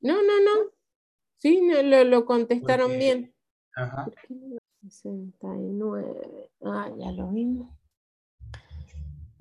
[0.00, 0.70] No, no, no.
[1.36, 3.34] Sí, lo, contestaron bien.
[3.74, 4.06] Ajá.
[4.82, 6.50] 69.
[6.64, 7.68] Ah, ya lo vimos.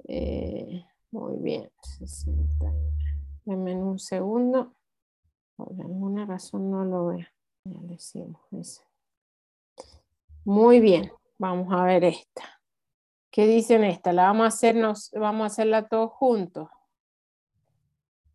[0.07, 1.71] Eh, muy bien.
[1.97, 2.77] 69.
[3.45, 4.75] Deme un segundo.
[5.55, 7.27] Por alguna razón no lo veo.
[7.63, 8.81] Ya decimos eso.
[10.43, 11.11] Muy bien.
[11.37, 12.60] Vamos a ver esta.
[13.31, 14.11] ¿Qué dicen esta?
[14.11, 16.67] La vamos a hacernos, vamos a hacerla todos juntos.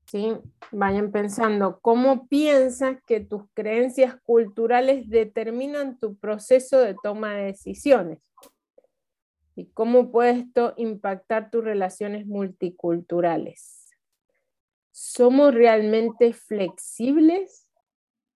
[0.06, 0.32] ¿Sí?
[0.70, 8.20] Vayan pensando, ¿cómo piensas que tus creencias culturales determinan tu proceso de toma de decisiones?
[9.54, 13.90] ¿Y cómo puede esto impactar tus relaciones multiculturales?
[14.92, 17.68] ¿Somos realmente flexibles?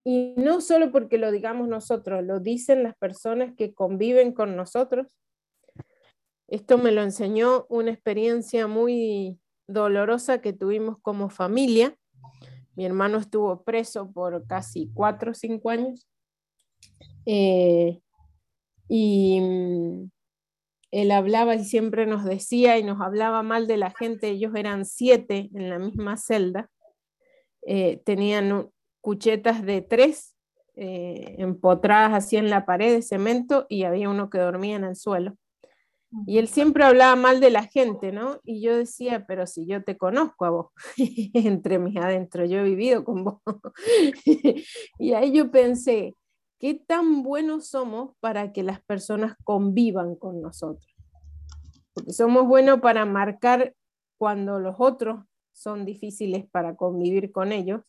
[0.05, 5.17] Y no solo porque lo digamos nosotros, lo dicen las personas que conviven con nosotros.
[6.51, 11.97] Esto me lo enseñó una experiencia muy dolorosa que tuvimos como familia.
[12.75, 16.09] Mi hermano estuvo preso por casi cuatro o cinco años.
[17.25, 18.01] Eh,
[18.89, 20.11] y mm,
[20.91, 24.31] él hablaba y siempre nos decía y nos hablaba mal de la gente.
[24.31, 26.69] Ellos eran siete en la misma celda.
[27.63, 28.69] Eh, tenían
[29.01, 30.35] cuchetas de tres
[30.75, 34.97] eh, empotradas así en la pared de cemento y había uno que dormía en el
[34.97, 35.37] suelo
[36.27, 38.41] Y él siempre hablaba mal de la gente, ¿no?
[38.43, 40.67] Y yo decía, pero si yo te conozco a vos,
[41.35, 43.41] entre mis adentro, yo he vivido con vos.
[44.99, 46.17] y ahí yo pensé,
[46.59, 50.93] ¿qué tan buenos somos para que las personas convivan con nosotros?
[51.95, 53.75] Porque somos buenos para marcar
[54.19, 57.83] cuando los otros son difíciles para convivir con ellos,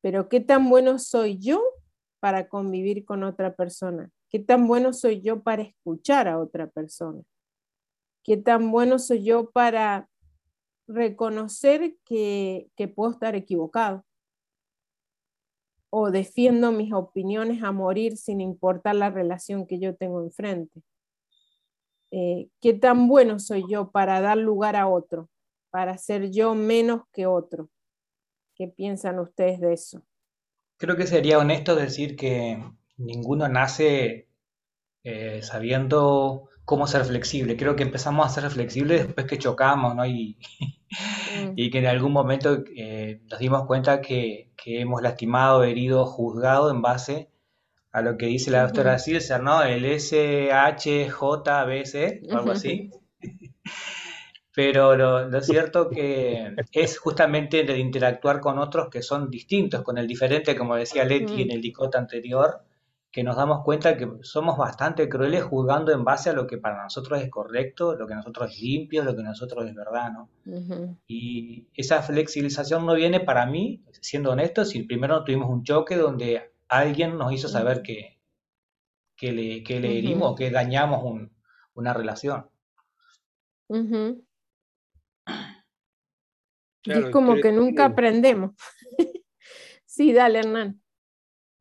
[0.00, 1.62] pero ¿qué tan bueno soy yo
[2.20, 4.10] para convivir con otra persona?
[4.30, 7.22] ¿Qué tan bueno soy yo para escuchar a otra persona?
[8.24, 10.08] ¿Qué tan bueno soy yo para
[10.88, 14.02] reconocer que, puedo estar equivocado?
[15.90, 20.80] ¿O defiendo mis opiniones a morir sin importar la relación que yo tengo enfrente?
[22.10, 25.28] Eh, ¿Qué tan bueno soy yo para dar lugar a otro?
[25.70, 27.68] Para ser yo menos que otro.
[28.54, 30.02] ¿Qué piensan ustedes de eso?
[30.78, 32.58] Creo que sería honesto decir que
[32.96, 34.28] ninguno nace
[35.02, 37.56] eh, sabiendo cómo ser flexible.
[37.56, 40.06] Creo que empezamos a ser flexibles después que chocamos, ¿no?
[40.06, 40.38] Y,
[40.90, 41.52] mm.
[41.56, 46.70] y que en algún momento eh, nos dimos cuenta que, que, hemos lastimado, herido, juzgado
[46.70, 47.30] en base
[47.92, 49.62] a lo que dice la doctora Silser, ¿no?
[49.62, 51.44] El SHJBC,
[52.32, 52.90] o algo así.
[54.56, 59.98] Pero lo, lo, cierto que es justamente el interactuar con otros que son distintos, con
[59.98, 62.62] el diferente, como decía Leti en el dicot anterior,
[63.14, 66.82] que nos damos cuenta que somos bastante crueles juzgando en base a lo que para
[66.82, 70.28] nosotros es correcto, lo que nosotros es limpio, lo que nosotros es verdad, ¿no?
[71.06, 76.50] Y esa flexibilización no viene para mí, siendo honesto, si primero tuvimos un choque donde
[76.66, 78.18] alguien nos hizo saber que,
[79.14, 81.28] que, le, que le herimos, que dañamos
[81.74, 82.50] una relación.
[86.82, 88.56] es como que nunca aprendemos.
[89.86, 90.80] sí, dale, Hernán.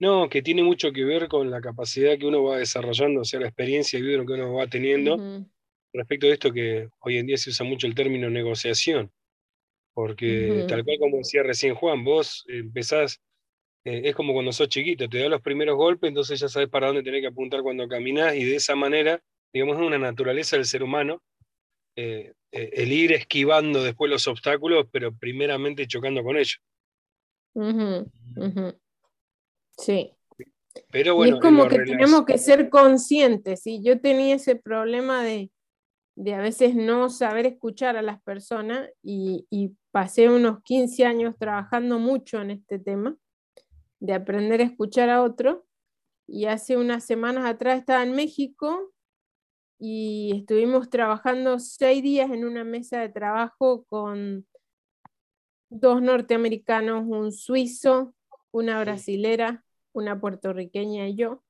[0.04, 3.40] No, que tiene mucho que ver con la capacidad que uno va desarrollando, o sea,
[3.40, 5.18] la experiencia y vida que uno va teniendo.
[5.94, 9.10] Respecto a esto que hoy en día se usa mucho el término negociación,
[9.94, 13.22] porque tal cual como decía recién Juan, vos empezás,
[13.86, 16.88] eh, es como cuando sos chiquito, te da los primeros golpes, entonces ya sabes para
[16.88, 20.66] dónde tenés que apuntar cuando caminás y de esa manera, digamos, es una naturaleza del
[20.66, 21.24] ser humano,
[21.96, 26.60] eh, eh, el ir esquivando después los obstáculos, pero primeramente chocando con ellos.
[29.78, 30.16] Sí.
[30.92, 33.66] Pero bueno, y es como que tenemos que ser conscientes.
[33.68, 35.52] Y yo tenía ese problema de,
[36.34, 42.42] a veces no saber escuchar a las personas y, pasé unos 15 años trabajando mucho
[42.42, 43.16] en este tema,
[44.00, 45.68] de aprender a escuchar a otro.
[46.28, 48.92] Y hace unas semanas atrás estaba en México
[49.78, 54.48] y estuvimos trabajando seis días en una mesa de trabajo con
[55.70, 58.16] dos norteamericanos, un suizo,
[58.54, 61.44] una brasilera, una puertorriqueña y yo.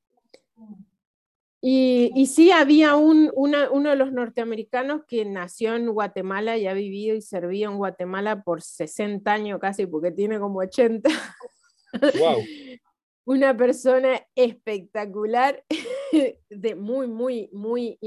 [1.61, 6.73] Y, y sí, había un, uno de los norteamericanos que nació en Guatemala y ha
[6.73, 11.09] vivido y servido en Guatemala por 60 años casi, porque tiene como 80.
[12.19, 12.37] Wow.
[13.25, 15.63] una persona espectacular,
[16.49, 17.97] de muy, muy, muy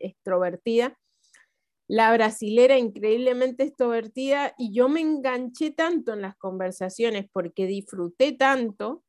[0.00, 0.96] extrovertida
[1.86, 9.04] la brasilera increíblemente extrovertida y yo me enganché tanto en las conversaciones porque disfruté tanto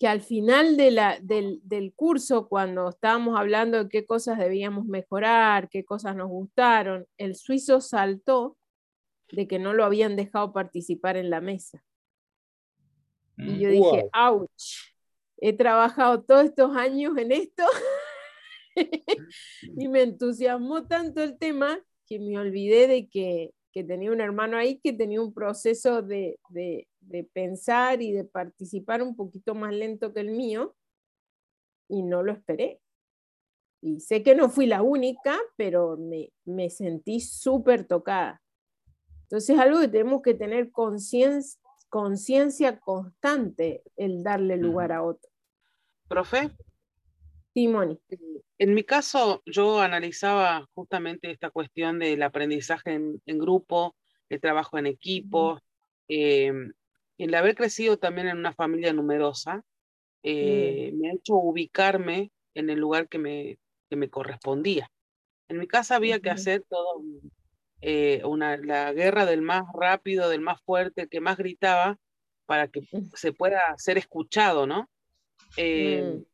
[0.00, 4.86] que al final de la, del, del, curso, cuando estábamos hablando de qué cosas debíamos
[4.86, 8.56] mejorar, qué cosas nos gustaron, el suizo saltó
[9.30, 11.84] de que no lo habían dejado participar en la mesa.
[13.36, 14.94] Y yo dije, ouch,
[15.38, 17.62] he trabajado todos estos años en esto
[19.76, 24.78] y me entusiasmó tanto el tema que me olvidé de que, tenía un hermano ahí
[24.78, 26.38] que tenía un proceso de,
[27.32, 30.76] pensar y de participar un poquito más lento que el mío
[31.88, 32.80] y no lo esperé.
[33.82, 38.40] Y sé que no fui la única, pero me, me sentí súper tocada.
[39.24, 45.28] Entonces es algo que tenemos que tener conciencia constante, el darle lugar a otro.
[46.08, 46.50] Profe,
[47.54, 48.00] Simón.
[48.58, 53.94] En mi caso, yo analizaba justamente esta cuestión del aprendizaje en, grupo,
[54.28, 55.60] el trabajo en equipo,
[56.08, 56.52] eh,
[57.16, 59.62] el haber crecido también en una familia numerosa,
[60.24, 64.90] eh, me ha hecho ubicarme en el lugar que me, que me correspondía.
[65.48, 67.02] En mi casa había que hacer todo
[67.82, 71.98] eh, una, la guerra del más rápido, del más fuerte, el que más gritaba,
[72.46, 72.80] para que
[73.14, 74.90] se pueda ser escuchado, ¿no?
[75.56, 76.33] Mm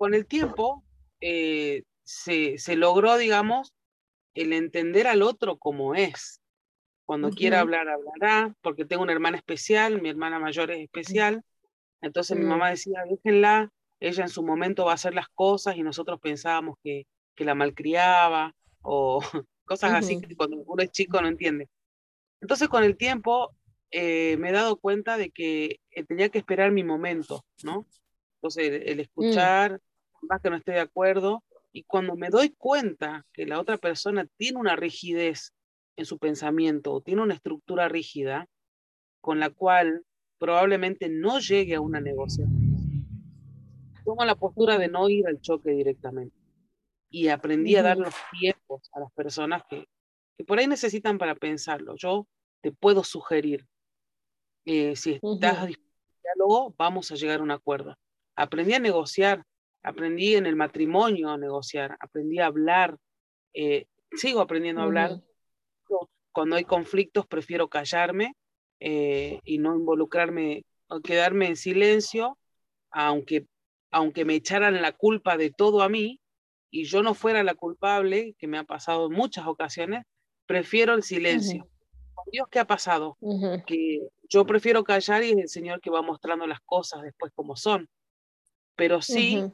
[0.00, 0.82] con el tiempo
[1.20, 3.74] eh, se, logró, digamos,
[4.32, 6.40] el entender al otro como es.
[7.04, 11.44] Cuando quiera hablar, hablará, porque tengo una hermana especial, mi hermana mayor es especial.
[12.00, 15.82] Entonces mi mamá decía, déjenla, ella en su momento va a hacer las cosas y
[15.82, 19.20] nosotros pensábamos que, que la malcriaba o
[19.66, 21.68] cosas así que cuando uno es chico no entiende.
[22.40, 23.54] Entonces con el tiempo
[23.90, 27.86] eh, me he dado cuenta de que eh, tenía que esperar mi momento, ¿no?
[28.36, 29.00] Entonces el, mm.
[29.00, 29.80] escuchar,
[30.22, 34.26] más que no esté de acuerdo, y cuando me doy cuenta que la otra persona
[34.36, 35.52] tiene una rigidez
[35.96, 38.48] en su pensamiento o tiene una estructura rígida
[39.20, 40.04] con la cual
[40.38, 43.06] probablemente no llegue a una negociación,
[44.04, 46.36] tomo la postura de no ir al choque directamente.
[47.10, 49.86] Y aprendí a dar los tiempos a las personas que,
[50.38, 51.94] que por ahí necesitan para pensarlo.
[51.96, 52.26] Yo
[52.62, 53.66] te puedo sugerir,
[54.64, 55.90] eh, si estás dispuesto
[56.22, 57.96] diálogo, vamos a llegar a un acuerdo.
[58.36, 59.44] Aprendí a negociar,
[59.82, 62.96] aprendí en el matrimonio a negociar, aprendí a hablar,
[63.54, 65.20] eh, sigo aprendiendo a hablar.
[66.32, 68.36] Cuando hay conflictos prefiero callarme
[68.78, 72.38] eh, y no involucrarme o quedarme en silencio,
[72.90, 73.46] aunque,
[73.90, 76.20] aunque me echaran la culpa de todo a mí
[76.70, 80.04] y yo no fuera la culpable, que me ha pasado en muchas ocasiones,
[80.46, 81.68] prefiero el silencio.
[82.30, 83.16] Dios, ¿qué ha pasado?
[83.66, 87.56] Que yo prefiero callar y es el Señor que va mostrando las cosas después como
[87.56, 87.88] son.
[88.76, 89.50] Pero sí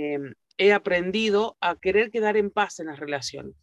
[0.00, 3.54] em, he aprendido a querer quedar en paz en las relaciones.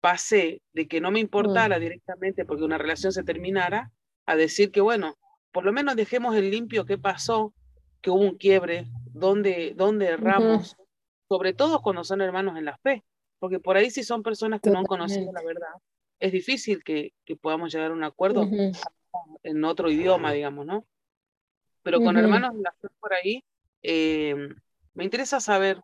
[0.00, 1.80] Pasé de que no me importara mm.
[1.80, 3.92] directamente porque una relación se terminara,
[4.26, 5.18] a decir que, bueno,
[5.52, 7.52] por lo menos dejemos en limpio qué pasó,
[8.00, 10.76] que hubo un quiebre, dónde, dónde erramos,
[11.28, 13.04] sobre todo cuando son hermanos en la fe,
[13.38, 15.74] porque por ahí si son personas que no han conocido la verdad,
[16.18, 18.48] es difícil que, que podamos llegar a un acuerdo
[19.42, 20.86] en otro idioma, digamos, ¿no?
[21.82, 23.42] Pero con hermanos en la fe por ahí,
[23.82, 24.48] eh,
[24.94, 25.82] me interesa saber,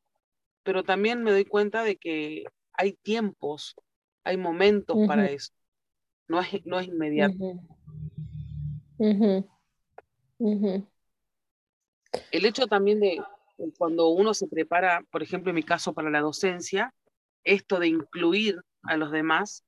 [0.62, 3.74] pero también me doy cuenta de que hay tiempos,
[4.24, 5.52] hay momentos para eso,
[6.28, 7.36] no es, no es inmediato.
[12.30, 13.22] El hecho también de
[13.78, 16.94] cuando uno se prepara, por ejemplo, en mi caso para la docencia,
[17.44, 19.64] esto de incluir a los demás,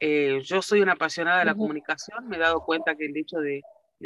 [0.00, 3.38] eh, yo soy una apasionada de la comunicación, me he dado cuenta que el hecho
[3.38, 3.62] de,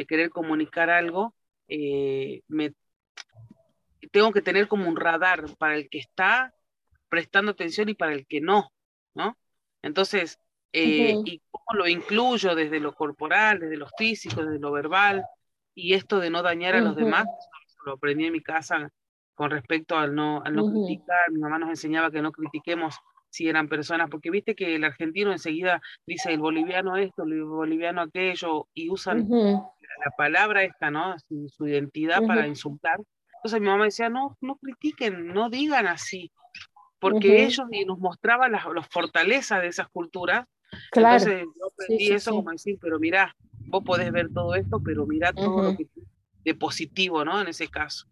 [0.06, 1.34] querer comunicar algo,
[1.68, 2.74] eh, me,
[4.08, 6.54] tengo que tener como un radar para el que está
[7.08, 8.72] prestando atención y para el que no,
[9.14, 9.36] ¿no?
[9.82, 10.38] Entonces,
[10.72, 15.24] eh, y cómo lo incluyo desde lo corporal, desde lo físico, desde lo verbal,
[15.74, 17.26] y esto de no dañar a los demás,
[17.84, 18.90] lo aprendí en mi casa
[19.34, 22.96] con respecto al no, al no criticar, mi mamá nos enseñaba que no critiquemos
[23.28, 28.00] si eran personas, porque viste que el argentino enseguida dice el boliviano esto, el boliviano
[28.02, 31.16] aquello, y usan la palabra esta, ¿no?
[31.18, 33.00] Su, identidad para insultar.
[33.44, 36.32] Entonces mi mamá decía, no, no critiquen, no digan así,
[36.98, 40.46] porque ellos nos mostraban las, las fortalezas de esas culturas
[40.90, 41.16] Claro.
[41.16, 43.34] Entonces yo aprendí eso como decir, pero mira,
[43.66, 45.86] vos podés ver todo esto, pero mira todo lo que
[46.44, 47.40] de positivo, ¿no?
[47.40, 48.06] En ese caso.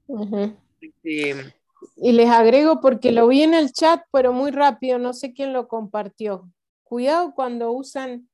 [0.81, 1.55] Este,
[1.97, 5.53] y les agrego porque lo vi en el chat, pero muy rápido, no sé quién
[5.53, 6.51] lo compartió.
[6.83, 8.29] Cuidado cuando usan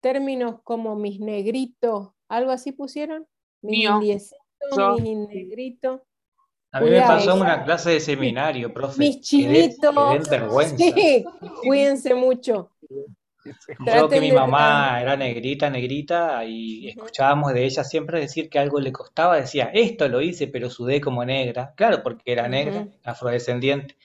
[0.00, 3.26] términos como mis negritos, algo así pusieron.
[3.60, 6.00] Mis indiecitos, mis negritos.
[6.72, 8.98] A mí me pasó en una clase de seminario, profe.
[8.98, 9.94] Mis chinitos.
[10.76, 11.24] Sí,
[11.62, 12.70] cuídense mucho.
[13.44, 18.80] Yo que mi mamá era negrita, negrita, y escuchábamos de ella siempre decir que algo
[18.80, 21.74] le costaba, decía, esto lo hice, pero sudé como negra.
[21.76, 23.96] Claro, porque era negra, afrodescendiente.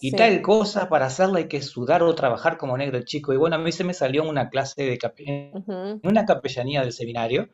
[0.00, 3.32] Y tal cosa, para hacerla hay que sudar o trabajar como negro chico.
[3.32, 7.48] Y bueno, a mí se me salió una clase de en una capellanía del seminario,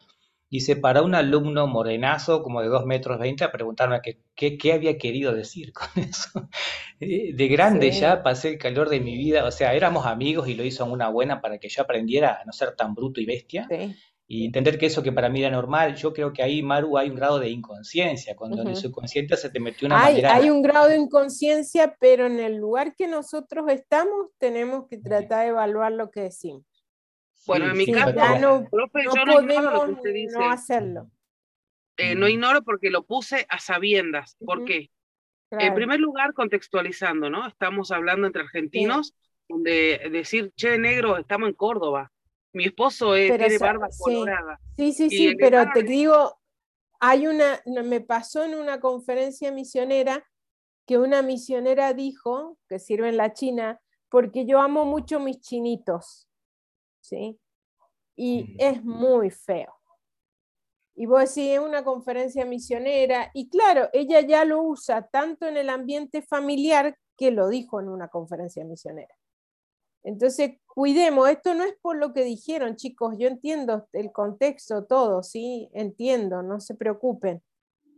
[0.50, 4.00] Dice, para un alumno morenazo, como de 2 metros 20, a preguntarme
[4.34, 6.48] qué, qué, había querido decir con eso.
[7.00, 10.54] Eh, de grande ya pasé el calor de mi vida, o sea, éramos amigos y
[10.54, 13.68] lo hizo una buena para que yo aprendiera a no ser tan bruto y bestia.
[14.30, 17.08] Y entender que eso que para mí era normal, yo creo que ahí, Maru, hay
[17.08, 20.34] un grado de inconsciencia, cuando en el subconsciente se te metió una hay, manera...
[20.34, 25.44] Hay un grado de inconsciencia, pero en el lugar que nosotros estamos tenemos que tratar
[25.44, 26.64] de evaluar lo que decimos.
[27.48, 30.38] Bueno, en mi caso, no, yo no ignoro lo que usted dice.
[30.38, 31.10] No hacerlo.
[31.96, 34.36] Eh, no ignoro porque lo puse a sabiendas.
[34.44, 34.90] ¿Por qué?
[35.50, 37.46] En primer lugar, contextualizando, ¿no?
[37.46, 39.14] Estamos hablando entre argentinos,
[39.48, 42.12] donde decir, che, negro, estamos en Córdoba.
[42.52, 44.60] Mi esposo es, tiene barba colorada.
[44.76, 46.38] Sí, sí, sí, pero te digo,
[47.00, 50.24] hay una, me pasó en una conferencia misionera
[50.86, 56.27] que una misionera dijo, que sirve en la China, porque yo amo mucho mis chinitos.
[57.08, 57.38] ¿Sí?
[58.16, 59.74] Y es muy feo.
[60.94, 65.56] Y vos decís, es una conferencia misionera, y claro, ella ya lo usa tanto en
[65.56, 69.14] el ambiente familiar que lo dijo en una conferencia misionera.
[70.02, 75.22] Entonces, cuidemos, esto no es por lo que dijeron, chicos, yo entiendo el contexto, todo,
[75.22, 77.42] sí, entiendo, no se preocupen.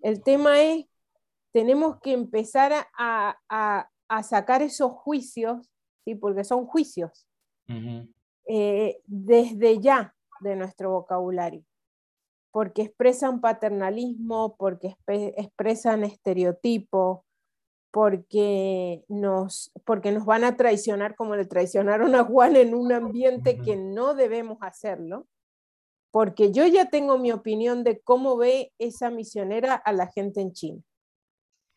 [0.03, 0.87] El tema es,
[1.53, 5.71] tenemos que empezar a, a sacar esos juicios
[6.05, 6.15] ¿sí?
[6.15, 7.27] porque son juicios,
[8.53, 11.63] eh, desde ya de nuestro vocabulario,
[12.51, 17.25] porque expresan paternalismo, porque expresan estereotipo,
[17.93, 23.57] porque nos, porque nos van a traicionar como le traicionaron a Juan en un ambiente
[23.57, 25.29] que no debemos hacerlo,
[26.11, 30.53] porque yo ya tengo mi opinión de cómo ve esa misionera a la gente en
[30.53, 30.83] China.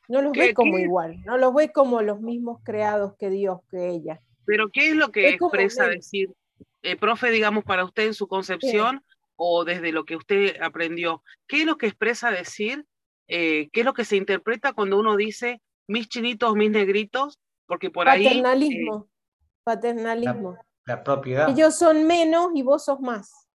[0.07, 3.89] No los ve como igual, no los ve como los mismos creados que Dios, que
[3.89, 4.23] ella.
[4.43, 6.33] Pero ¿qué es lo que expresa decir,
[6.81, 9.03] eh, profe, digamos, para usted en su concepción
[9.35, 11.23] o desde lo que usted aprendió?
[11.47, 12.85] ¿Qué es lo que expresa decir?
[13.27, 17.89] Eh, ¿Qué es lo que se interpreta cuando uno dice mis chinitos, mis negritos, porque
[17.89, 18.25] por ahí...
[18.25, 20.57] Paternalismo, eh, paternalismo.
[20.85, 21.49] La, propiedad.
[21.49, 23.47] Ellos son menos y vos sos más.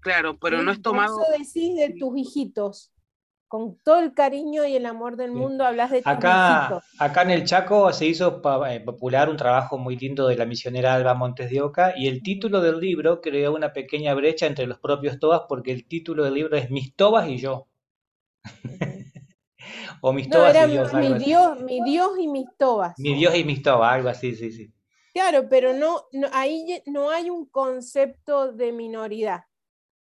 [0.00, 1.20] Claro, pero no es tomado...
[1.20, 2.91] Eso decís de tus hijitos.
[3.52, 6.80] Con todo el cariño y el amor del mundo hablas de acá.
[6.98, 10.94] Acá en el Chaco se hizo eh, popular un trabajo muy lindo de la misionera
[10.94, 14.78] Alba Montes de Oca y el título del libro creó una pequeña brecha entre los
[14.78, 17.68] propios tobas porque el título del libro es Mis tobas y yo
[20.00, 20.94] o mis tobas y Dios.
[20.94, 22.98] Mi Dios, mi Dios y mis tobas.
[22.98, 24.72] Mi Dios y mis tobas, algo así, sí, sí.
[25.12, 29.44] Claro, pero no, ahí no hay un concepto de minoridad.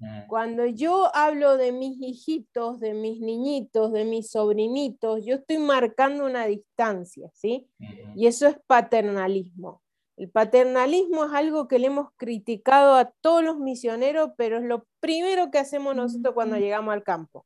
[0.02, 0.28] Mm.
[0.28, 6.26] Cuando yo hablo de mis hijitos, de mis niñitos, de mis sobrinitos, yo estoy marcando
[6.26, 7.70] una distancia, ¿sí?
[8.16, 9.82] Y eso es paternalismo.
[10.18, 14.86] El paternalismo es algo que le hemos criticado a todos los misioneros, pero es lo
[15.00, 17.46] primero que hacemos nosotros cuando llegamos al campo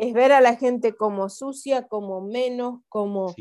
[0.00, 3.34] es ver a la gente como sucia, como menos, como,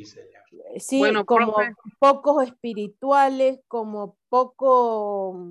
[0.77, 1.55] sí, como
[1.99, 5.41] pocos espirituales, como poco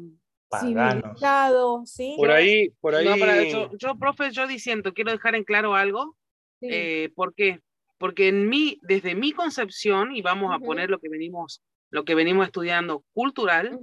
[0.60, 2.14] civilizados, ¿sí?
[2.16, 3.52] Por ahí, por ahí.
[3.78, 6.16] yo, profe, yo diciendo, quiero dejar en claro algo.
[6.60, 7.60] Eh, ¿Por qué?
[7.98, 12.14] Porque en mí, desde mi concepción, y vamos a poner lo que venimos, lo que
[12.14, 13.78] venimos estudiando cultural,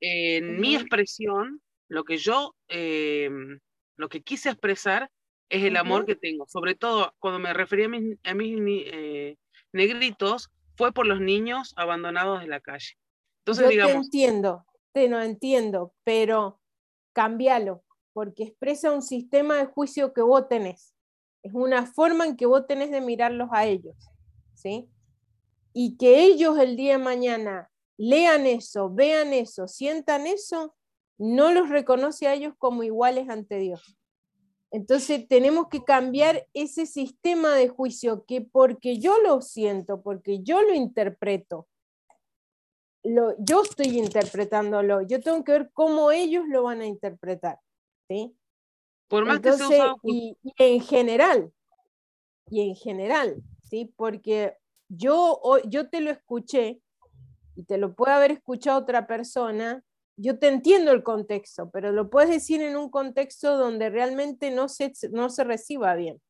[0.00, 3.30] en mi expresión, lo que yo, eh,
[3.96, 5.10] lo que quise expresar
[5.48, 6.46] es el amor que tengo.
[6.48, 8.58] Sobre todo cuando me refería a mis, a mis
[8.92, 9.36] eh,
[9.72, 12.96] negritos, fue por los niños abandonados en la calle.
[13.44, 16.60] Entonces, Yo digamos, te entiendo, te no entiendo, pero
[17.12, 17.82] cambialo,
[18.12, 20.94] porque expresa un sistema de juicio que vos tenés.
[21.42, 23.96] Es una forma en que vos tenés de mirarlos a ellos,
[24.54, 24.88] ¿sí?
[25.72, 30.74] Y que ellos el día de mañana lean eso, vean eso, sientan eso,
[31.18, 33.98] no los reconoce a ellos como iguales ante Dios.
[34.70, 40.62] Entonces tenemos que cambiar ese sistema de juicio que porque yo lo siento, porque yo
[40.62, 41.68] lo interpreto,
[43.04, 47.58] lo, yo estoy interpretándolo, yo tengo que ver cómo ellos lo van a interpretar.
[48.08, 48.36] ¿sí?
[49.08, 51.52] Por más que se y, y, en general,
[52.50, 53.92] y en general, ¿sí?
[53.96, 54.56] porque
[54.88, 56.80] yo, yo te lo escuché
[57.56, 59.84] y te lo puede haber escuchado otra persona
[60.16, 64.68] yo te entiendo el contexto, pero lo puedes decir en un contexto donde realmente no
[64.68, 66.20] se, no se reciba bien.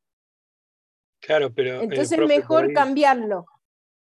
[1.19, 1.81] Claro, pero...
[1.81, 3.45] Entonces es mejor cambiarlo.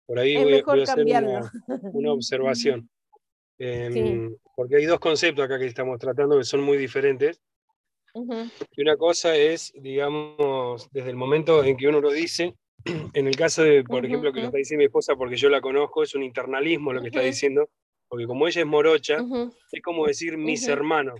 [0.06, 1.50] Por ahí es mejor cambiarlo.
[1.92, 2.88] Una, observación.
[3.58, 7.40] Em, porque hay dos conceptos acá que estamos tratando que son muy diferentes.
[8.14, 12.54] Y una cosa es, digamos, desde el momento en que uno lo dice,
[13.14, 15.62] en el caso de, por ejemplo, que lo está diciendo mi esposa porque yo la
[15.62, 17.70] conozco, es un internalismo lo que está diciendo,
[18.08, 19.24] porque como ella es morocha,
[19.72, 21.18] es como decir mis hermanos.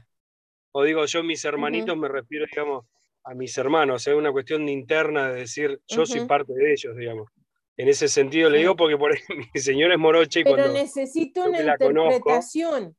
[0.73, 2.85] O digo yo mis hermanitos, me refiero, digamos,
[3.25, 4.07] a mis hermanos.
[4.07, 7.31] Es una cuestión interna de decir yo soy parte de ellos, digamos.
[7.77, 9.13] En ese sentido le digo porque por
[9.55, 12.97] mi señora es morocha y Pero necesito una interpretación.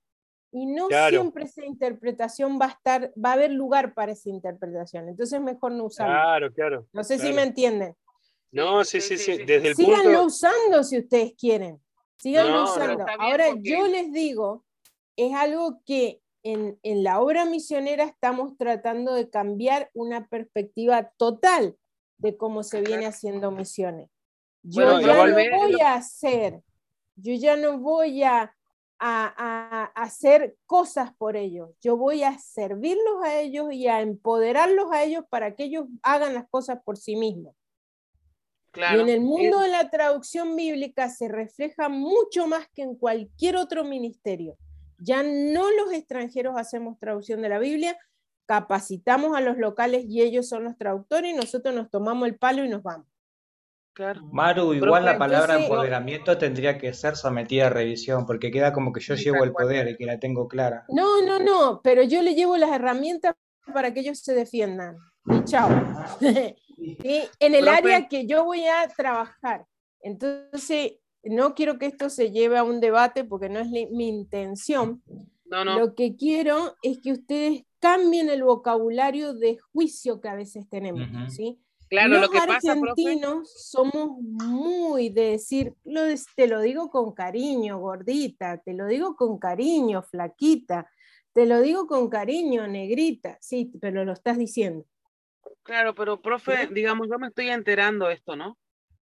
[0.51, 5.09] y no siempre esa interpretación va a estar, va a haber lugar para esa interpretación.
[5.09, 6.13] Entonces es mejor no usarlo.
[6.13, 6.87] Claro, claro.
[6.93, 7.95] No sé si me entienden.
[8.51, 9.37] No, sí, sí, sí.
[9.45, 11.81] Desde el Síganlo usando si ustedes quieren.
[12.17, 13.05] Sigan usando.
[13.19, 14.65] Ahora yo les digo,
[15.15, 21.77] es algo que en, la obra misionera estamos tratando de cambiar una perspectiva total
[22.17, 24.09] de cómo se viene haciendo misiones.
[24.63, 26.61] Yo ya no voy a hacer,
[27.15, 28.53] yo ya no voy a,
[28.99, 35.03] a, hacer cosas por ellos, yo voy a servirlos a ellos y a empoderarlos a
[35.03, 37.55] ellos para que ellos hagan las cosas por sí mismos.
[38.75, 43.55] Y en el mundo de la traducción bíblica se refleja mucho más que en cualquier
[43.55, 44.55] otro ministerio.
[44.99, 47.97] Ya no los extranjeros hacemos traducción de la Biblia,
[48.45, 52.63] capacitamos a los locales y ellos son los traductores y nosotros nos tomamos el palo
[52.63, 53.07] y nos vamos.
[53.97, 54.21] Claro.
[54.31, 58.99] Maru, igual la palabra empoderamiento tendría que ser sometida a revisión, porque queda como que
[58.99, 60.85] yo llevo el poder y que la tengo clara.
[60.89, 63.33] No, no, no, pero yo le llevo las herramientas
[63.73, 64.97] para que ellos se defiendan.
[65.25, 65.67] Y chao.
[66.21, 69.65] en el área que yo voy a trabajar.
[69.99, 75.01] Entonces, no quiero que esto se lleve a un debate porque no es mi intención.
[75.45, 75.79] No, no.
[75.79, 81.33] Lo que quiero es que ustedes cambien el vocabulario de juicio que a veces tenemos,
[81.33, 81.59] ¿sí?
[81.89, 86.01] Claro, Los lo que pasa, argentinos somos muy de decir, lo
[86.35, 90.89] te lo digo con cariño, gordita, te lo digo con cariño, flaquita,
[91.31, 94.85] te lo digo con cariño, negrita, sí, pero lo estás diciendo.
[95.63, 98.57] Claro, pero profe, digamos, yo me estoy enterando esto, ¿no?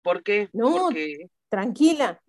[0.04, 0.50] ¿Por qué?
[0.54, 1.30] No, Porque...
[1.50, 2.22] tranquila.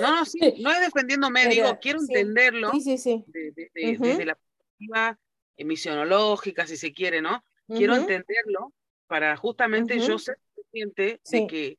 [0.00, 5.18] No, no, sí, no es defendiéndome, digo, quiero entenderlo sí, sí, desde la perspectiva
[5.56, 7.42] emisionológica, si se quiere, ¿no?
[7.68, 8.72] Quiero entenderlo
[9.12, 11.76] para justamente yo ser consciente de que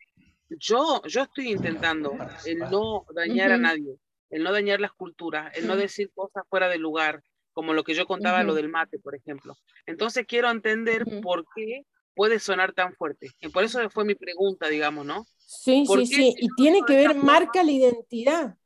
[0.49, 2.15] yo, yo estoy intentando
[2.45, 3.97] el no dañar a nadie,
[4.29, 7.95] el no dañar las culturas, el no decir cosas fuera de lugar, como lo que
[7.95, 9.57] yo contaba, lo del mate, por ejemplo.
[9.88, 13.31] Entonces quiero entender por qué puede sonar tan fuerte.
[13.41, 15.25] Y por eso fue mi pregunta, digamos, ¿no?
[15.39, 18.57] Sí, sí, sí, y tiene que ver, marca la identidad.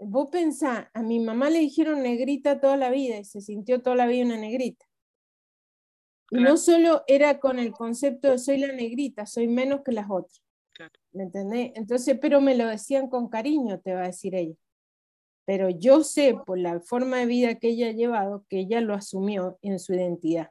[0.00, 3.94] Vos pensás, a mi mamá le dijeron negrita toda la vida y se sintió toda
[3.94, 4.87] la vida una negrita.
[6.30, 10.10] Y no solo era con el concepto de soy la negrita, soy menos que las
[10.10, 10.42] otras.
[11.12, 11.72] ¿Me entendés?
[11.74, 14.54] Entonces, pero me lo decían con cariño, te va a decir ella.
[15.44, 18.94] Pero yo sé por la forma de vida que ella ha llevado que ella lo
[18.94, 20.50] asumió en su identidad.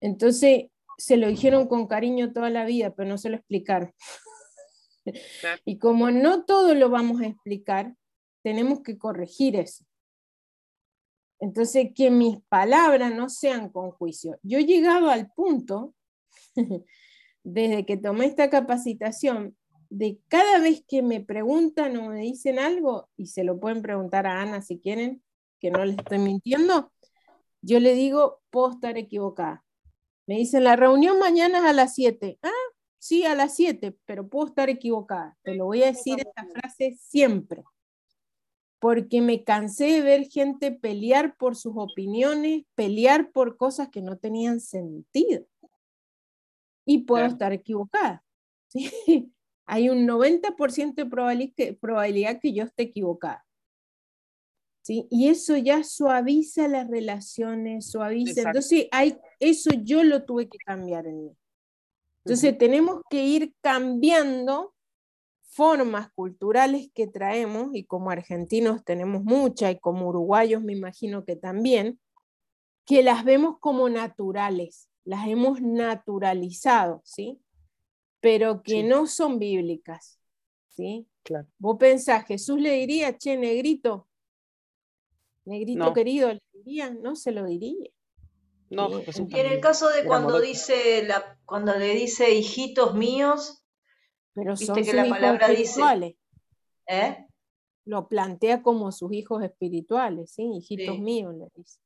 [0.00, 0.66] Entonces,
[0.98, 3.92] se lo dijeron con cariño toda la vida, pero no se lo explicaron.
[5.66, 7.94] Y como no todo lo vamos a explicar,
[8.42, 9.84] tenemos que corregir eso.
[11.44, 14.38] Entonces, que mis palabras no sean con juicio.
[14.42, 15.94] Yo he llegado al punto,
[17.44, 19.54] desde que tomé esta capacitación,
[19.90, 24.26] de cada vez que me preguntan o me dicen algo, y se lo pueden preguntar
[24.26, 25.22] a Ana si quieren,
[25.60, 26.90] que no les estoy mintiendo,
[27.60, 29.66] yo le digo, puedo estar equivocada.
[30.26, 32.38] Me dicen, la reunión mañana es a las 7.
[32.42, 32.50] Ah,
[32.98, 35.36] sí, a las 7, pero puedo estar equivocada.
[35.42, 37.64] Te lo voy a decir esta frase siempre
[38.84, 44.18] porque me cansé de ver gente pelear por sus opiniones, pelear por cosas que no
[44.18, 45.46] tenían sentido.
[46.84, 48.22] Y puedo estar equivocada.
[49.64, 53.46] Hay un 90% de probabilidad que yo esté equivocada.
[54.82, 55.08] ¿Sí?
[55.10, 58.42] Y eso ya suaviza las relaciones, suaviza.
[58.42, 61.36] Entonces, hay, eso yo lo tuve que cambiar en mí.
[62.26, 64.73] Entonces, tenemos que ir cambiando
[65.54, 71.36] formas culturales que traemos, y como argentinos tenemos muchas, y como uruguayos me imagino que
[71.36, 72.00] también,
[72.84, 77.40] que las vemos como naturales, las hemos naturalizado, ¿sí?
[78.20, 80.18] Pero que no son bíblicas,
[80.70, 81.06] ¿sí?
[81.22, 81.46] Claro.
[81.58, 84.08] Vos pensás, Jesús le diría, che, negrito,
[85.44, 87.90] negrito querido, le diría, no se lo diría.
[88.70, 93.63] No, y en el caso de cuando dice la, cuando le dice hijitos míos,
[94.34, 96.16] pero son que la palabra espirituales.
[96.88, 97.26] ¿eh?
[97.86, 100.50] Lo plantea como sus hijos espirituales, ¿sí?
[100.56, 101.78] Hijitos míos, le dice.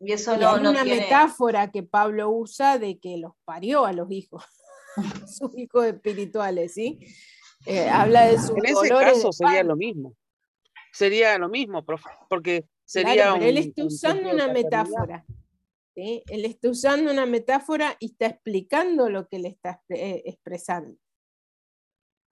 [0.00, 4.44] Y eso no, una metáfora que Pablo usa de que los parió a los hijos,
[5.26, 6.98] sus hijos espirituales, ¿sí?
[7.64, 10.14] Eh, habla de sus En ese caso sería lo mismo.
[10.92, 11.84] Sería lo mismo,
[12.28, 15.26] porque sería él está usando una metáfora.
[15.94, 16.22] ¿sí?
[16.28, 20.96] Él está usando una metáfora y está explicando lo que le está eh, expresando.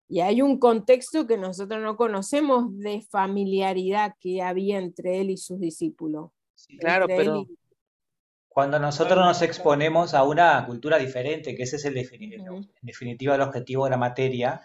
[0.09, 5.37] Y hay un contexto que nosotros no conocemos de familiaridad que había entre él y
[5.37, 6.31] sus discípulos.
[6.79, 7.47] claro, pero
[8.53, 13.41] cuando nosotros nos exponemos a una cultura diferente, que ese es el en definitiva el
[13.41, 14.61] objetivo de la materia,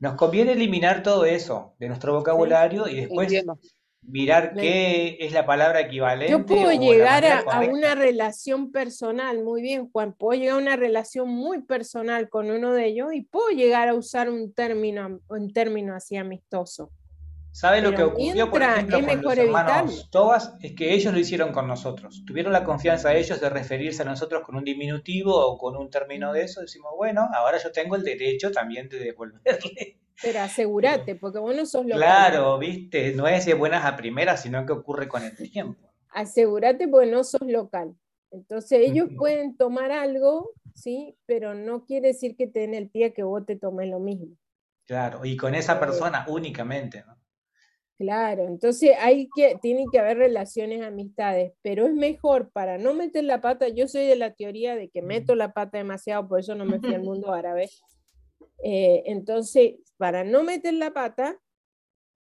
[0.00, 3.32] nos conviene eliminar todo eso de nuestro vocabulario y después
[4.02, 6.32] mirar qué es la palabra equivalente.
[6.32, 11.28] Yo puedo llegar a, una relación personal, muy bien, Juan, puedo llegar a una relación
[11.28, 15.94] muy personal con uno de ellos y puedo llegar a usar un término, un término
[15.94, 16.90] así amistoso.
[17.50, 20.54] ¿Sabe lo que ocurrió, por ejemplo, con los hermanos Tobas?
[20.60, 22.22] Es que ellos lo hicieron con nosotros.
[22.24, 25.90] Tuvieron la confianza de ellos de referirse a nosotros con un diminutivo o con un
[25.90, 26.60] término de eso.
[26.60, 31.66] Decimos, bueno, ahora yo tengo el derecho también de devolverle pero asegúrate, porque vos no
[31.66, 31.98] sos local.
[31.98, 35.88] Claro, viste, no es de buenas a primeras, sino que ocurre con el tiempo.
[36.10, 37.94] Asegúrate porque no sos local.
[38.30, 41.16] Entonces ellos pueden tomar algo, ¿sí?
[41.26, 44.36] Pero no quiere decir que te den el pie que vos te tomes lo mismo.
[44.86, 47.16] Claro, y con esa persona únicamente, ¿no?
[47.98, 53.24] Claro, entonces hay que, tiene que haber relaciones, amistades, pero es mejor para no meter
[53.24, 56.54] la pata, yo soy de la teoría de que meto la pata demasiado, por eso
[56.54, 57.68] no me fui al mundo árabe,
[58.62, 61.38] eh, entonces, para no meter la pata,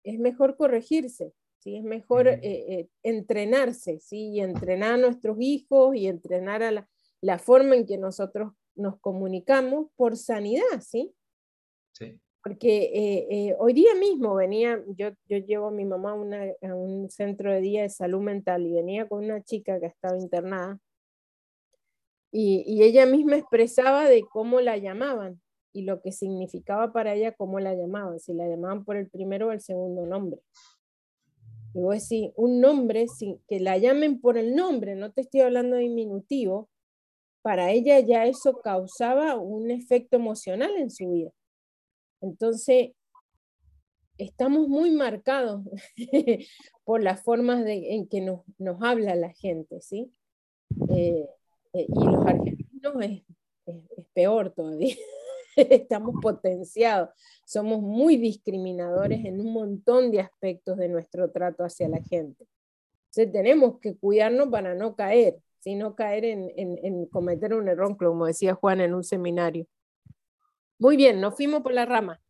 [0.03, 1.78] es mejor corregirse, ¿sí?
[1.78, 4.30] es mejor eh, eh, entrenarse, ¿sí?
[4.30, 6.88] y entrenar a nuestros hijos y entrenar a
[7.21, 11.13] la, forma en que nosotros nos comunicamos por sanidad, ¿sí?
[11.91, 12.19] Sí.
[12.43, 12.91] porque
[13.30, 17.51] eh, hoy día mismo venía, yo, yo llevo a mi mamá a, a, un centro
[17.51, 20.78] de día de salud mental y venía con una chica que estaba internada
[22.32, 25.41] y, y, ella misma expresaba de cómo la llamaban
[25.76, 29.47] y lo que significaba para ella cómo la llamaban, si la llamaban por el primero
[29.47, 30.39] o el segundo nombre.
[31.73, 33.05] Y vos decís, un nombre,
[33.49, 36.69] que la llamen por el nombre, no te estoy hablando de diminutivo,
[37.41, 41.32] para ella ya eso causaba un efecto emocional en su vida.
[42.21, 42.91] Entonces,
[44.17, 45.61] estamos muy marcados
[46.86, 50.09] por las formas de, en que nos, nos, habla la gente, ¿sí?
[50.89, 51.28] Eh,
[51.73, 53.23] eh, y los argentinos es,
[53.65, 54.95] es peor todavía.
[55.69, 57.09] estamos potenciados,
[57.45, 62.45] somos muy discriminadores en un montón de aspectos de nuestro trato hacia la gente.
[63.05, 68.25] Entonces tenemos que cuidarnos para no caer, sino caer en, en, cometer un error, como
[68.25, 69.65] decía Juan en un seminario.
[70.77, 72.21] Muy bien, nos fuimos por la rama.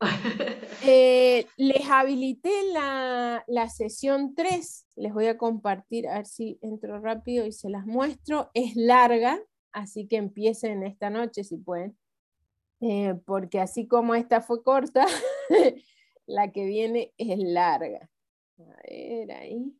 [0.82, 6.98] Eh, les habilité la, la, sesión 3, les voy a compartir, a ver si entro
[7.00, 8.50] rápido y se las muestro.
[8.54, 9.38] Es larga,
[9.72, 11.99] así que empiecen esta noche si pueden.
[12.80, 15.06] Eh, porque así como esta fue corta,
[16.26, 18.10] la que viene es larga.
[18.58, 19.76] A ver ahí.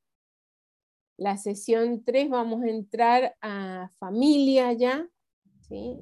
[1.16, 5.08] La sesión 3 vamos a entrar a familia ya,
[5.60, 5.98] ¿sí?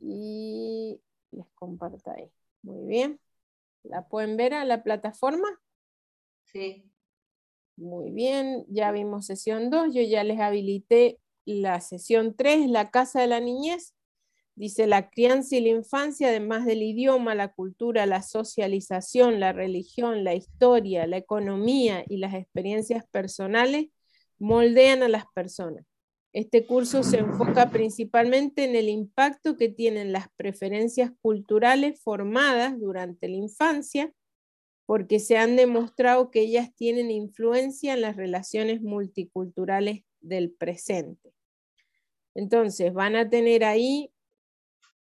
[0.00, 1.00] Y
[1.32, 2.30] les comparto ahí.
[2.62, 3.20] Muy bien.
[3.82, 5.48] ¿La pueden ver a la plataforma?
[6.44, 6.90] Sí.
[7.76, 13.20] Muy bien, ya vimos sesión 2, yo ya les habilité la sesión 3, la casa
[13.20, 13.94] de la niñez.
[14.56, 20.22] Dice, la crianza y la infancia, además del idioma, la cultura, la socialización, la religión,
[20.22, 23.86] la historia, la economía y las experiencias personales,
[24.38, 25.84] moldean a las personas.
[26.32, 33.28] Este curso se enfoca principalmente en el impacto que tienen las preferencias culturales formadas durante
[33.28, 34.12] la infancia,
[34.86, 41.32] porque se han demostrado que ellas tienen influencia en las relaciones multiculturales del presente.
[42.34, 44.10] Entonces, van a tener ahí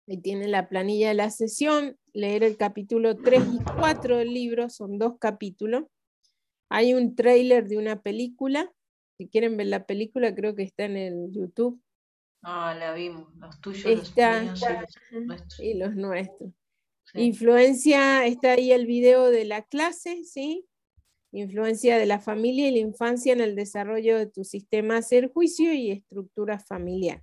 [0.08, 4.70] Ahí tienen la planilla de la sesión, leer el capítulo 3 y 4 del libro,
[4.70, 5.84] son dos capítulos.
[6.68, 8.72] Hay un trailer de una película,
[9.18, 11.80] si quieren ver la película creo que está en el YouTube.
[12.42, 15.60] Ah, la vimos, los tuyos, está, los míos y los nuestros.
[15.60, 16.52] Y los nuestros.
[17.14, 20.66] Influencia, está ahí el video de la clase, ¿sí?
[21.32, 25.32] Influencia de la familia y la infancia en el desarrollo de tu sistema de hacer
[25.32, 27.22] juicio y estructura familiar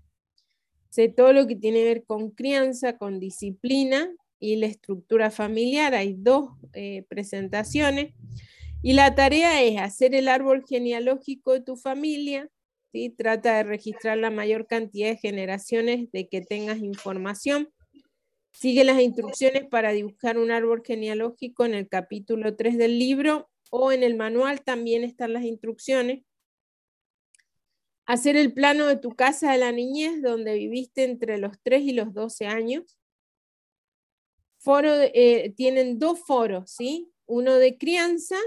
[0.94, 5.96] sé todo lo que tiene que ver con crianza, con disciplina y la estructura familiar.
[5.96, 8.14] Hay dos eh, presentaciones.
[8.84, 12.48] Y la tarea es hacer el árbol genealógico de tu familia.
[12.92, 13.10] ¿sí?
[13.10, 17.70] Trata de registrar la mayor cantidad de generaciones de que tengas información.
[18.52, 23.92] Sigue las instrucciones para dibujar un árbol genealógico en el capítulo 3 del libro o
[23.92, 26.22] en el manual también están las instrucciones
[28.06, 31.94] hacer el plano de tu casa de la niñez donde viviste entre los 3 y
[31.94, 32.98] los 12 años.
[34.60, 37.12] Foro, eh, tienen dos foros, ¿sí?
[37.26, 38.38] Uno de crianza,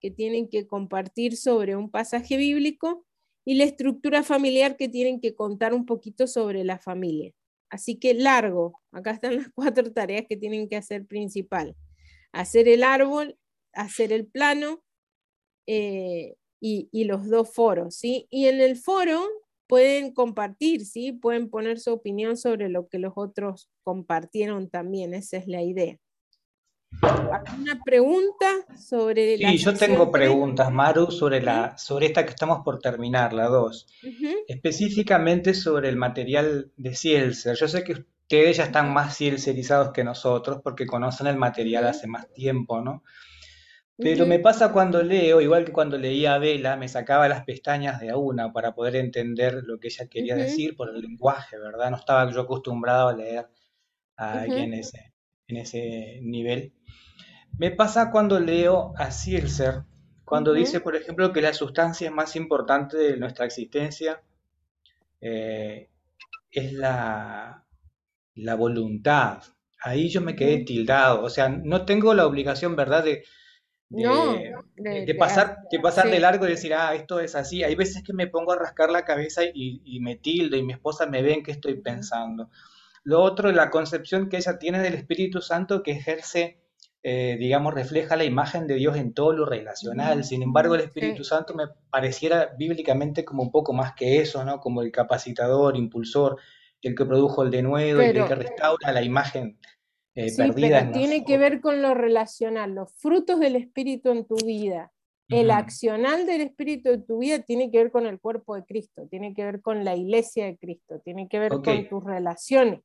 [0.00, 3.04] que tienen que compartir sobre un pasaje bíblico,
[3.44, 7.32] y la estructura familiar, que tienen que contar un poquito sobre la familia.
[7.70, 11.76] Así que largo, acá están las cuatro tareas que tienen que hacer principal.
[12.32, 13.38] Hacer el árbol,
[13.72, 14.82] hacer el plano,
[15.66, 16.36] eh,
[16.92, 18.26] y, los dos foros, ¿sí?
[18.30, 19.22] Y en el foro
[19.68, 21.12] pueden compartir, ¿sí?
[21.12, 25.96] Pueden poner su opinión sobre lo que los otros compartieron también, esa es la idea.
[27.02, 28.46] ¿Alguna pregunta
[28.78, 33.48] sobre Sí, yo tengo preguntas, Maru, sobre, la, sobre esta que estamos por terminar, la
[33.48, 33.86] 2.
[34.48, 37.56] Específicamente sobre el material de Cielser.
[37.56, 42.06] Yo sé que ustedes ya están más cielserizados que nosotros porque conocen el material hace
[42.06, 43.02] más tiempo, ¿no?
[43.98, 47.98] Pero me pasa cuando leo, igual que cuando leía a Vela, me sacaba las pestañas
[47.98, 51.90] de a una para poder entender lo que ella quería decir por el lenguaje, ¿verdad?
[51.90, 53.48] No estaba yo acostumbrado a leer
[54.16, 55.14] a alguien en ese,
[55.48, 56.74] en ese nivel.
[57.58, 59.84] Me pasa cuando leo a Circer,
[60.26, 64.22] cuando dice, por ejemplo, que la sustancia más importante de nuestra existencia
[65.22, 65.88] eh,
[66.50, 67.64] es la,
[68.34, 69.42] la voluntad.
[69.80, 73.24] Ahí yo me quedé tildado, o sea, no tengo la obligación, ¿verdad?, de
[73.88, 77.62] de, pasar, de pasar de largo y decir, ah, esto es así.
[77.62, 81.06] Hay veces que me pongo a rascar la cabeza y, me tildo y mi esposa
[81.06, 82.50] me ven que estoy pensando.
[83.04, 86.60] Lo otro, la concepción que ella tiene del Espíritu Santo que ejerce,
[87.04, 90.24] eh, digamos, refleja la imagen de Dios en todo lo relacional.
[90.24, 94.60] Sin embargo, el Espíritu Santo me pareciera bíblicamente como un poco más que eso, ¿no?
[94.60, 96.38] Como el capacitador, impulsor,
[96.82, 99.58] el que produjo el denuedo, el que restaura la imagen
[100.16, 104.36] eh, sí, Pero tiene que ver con lo relacional, los frutos del espíritu en tu
[104.36, 104.90] vida.
[105.28, 109.08] El accional del espíritu en tu vida tiene que ver con el cuerpo de Cristo,
[109.10, 112.80] tiene que ver con la iglesia de Cristo, tiene que ver con tus relaciones.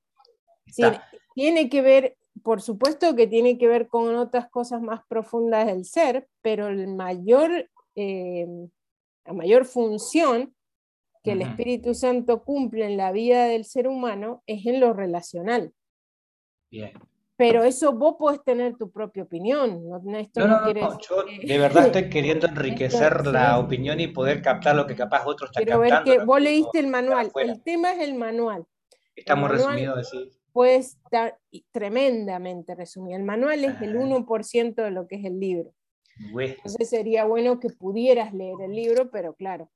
[1.36, 5.86] tiene que ver por supuesto que tiene que ver con otras cosas más profundas del
[5.86, 8.48] ser, pero el mayor, eh,
[9.26, 10.56] la mayor función
[11.24, 15.72] que el Espíritu Santo cumple en la vida del ser humano es en lo relacional.
[16.72, 16.94] Bien.
[17.42, 19.84] Pero eso vos podés tener tu propia opinión.
[19.89, 24.76] No, esto no, no, yo de verdad estoy queriendo enriquecer la opinión y poder captar
[24.76, 27.32] lo que capaz otros están Quiero ver que vos leíste el manual.
[27.36, 28.66] El tema es el manual.
[29.16, 31.38] Estamos resumidos decir puede estar
[31.72, 33.18] tremendamente resumido.
[33.18, 34.84] El manual es el 1% ah.
[34.84, 35.74] de lo que es el libro.
[36.38, 39.72] Entonces sería bueno que pudieras leer el libro, pero claro,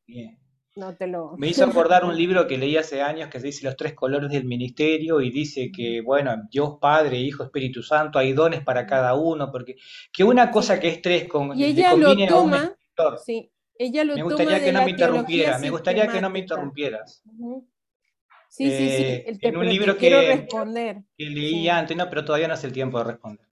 [0.75, 1.35] no te lo...
[1.37, 4.45] Me hizo acordar un libro que leí hace años que dice los tres colores del
[4.45, 9.51] ministerio y dice que, bueno, Dios Padre, Hijo, Espíritu Santo, hay dones para cada uno,
[9.51, 9.75] porque
[10.11, 11.57] que una cosa que es tres con...
[11.57, 12.75] Y ella lo toma...
[13.23, 17.23] sí, ella lo me gustaría que no me interrumpiera, me gustaría que no me interrumpieras.
[18.49, 19.03] Sí, sí, sí.
[19.03, 23.03] Eh, en un libro que leí antes, no, pero todavía no es el tiempo de
[23.03, 23.45] responder.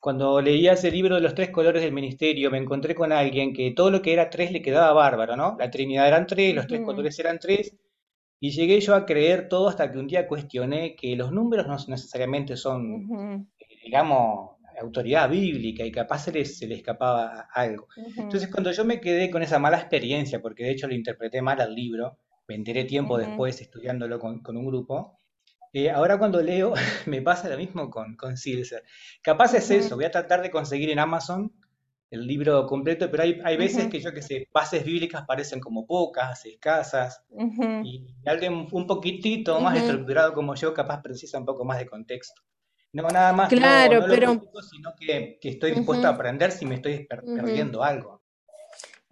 [0.00, 3.70] Cuando leía ese libro de los tres colores del ministerio, me encontré con alguien que
[3.72, 5.56] todo lo que era tres le quedaba bárbaro, ¿no?
[5.58, 7.76] La Trinidad eran tres, los tres colores eran tres,
[8.40, 11.76] y llegué yo a creer todo hasta que un día cuestioné que los números no
[11.88, 13.46] necesariamente son,
[13.84, 17.88] digamos, autoridad bíblica y capaz se les, se le escapaba algo.
[18.16, 21.60] Entonces, cuando yo me quedé con esa mala experiencia, porque de hecho lo interpreté mal
[21.60, 22.16] al libro,
[22.48, 25.19] me enteré tiempo después estudiándolo con, un grupo.
[25.72, 26.74] Eh, ahora cuando leo
[27.06, 28.84] me pasa lo mismo con, con Silser.
[29.22, 31.52] Capaz es eso, voy a tratar de conseguir en Amazon
[32.10, 35.86] el libro completo, pero hay, hay veces que yo que sé, bases bíblicas parecen como
[35.86, 37.22] pocas, escasas,
[37.84, 42.42] y alguien un poquitito más estructurado como yo capaz precisa un poco más de contexto.
[42.92, 44.42] No, nada más, claro, pero...
[44.68, 48.20] sino que, estoy dispuesto a aprender si me estoy perdiendo algo.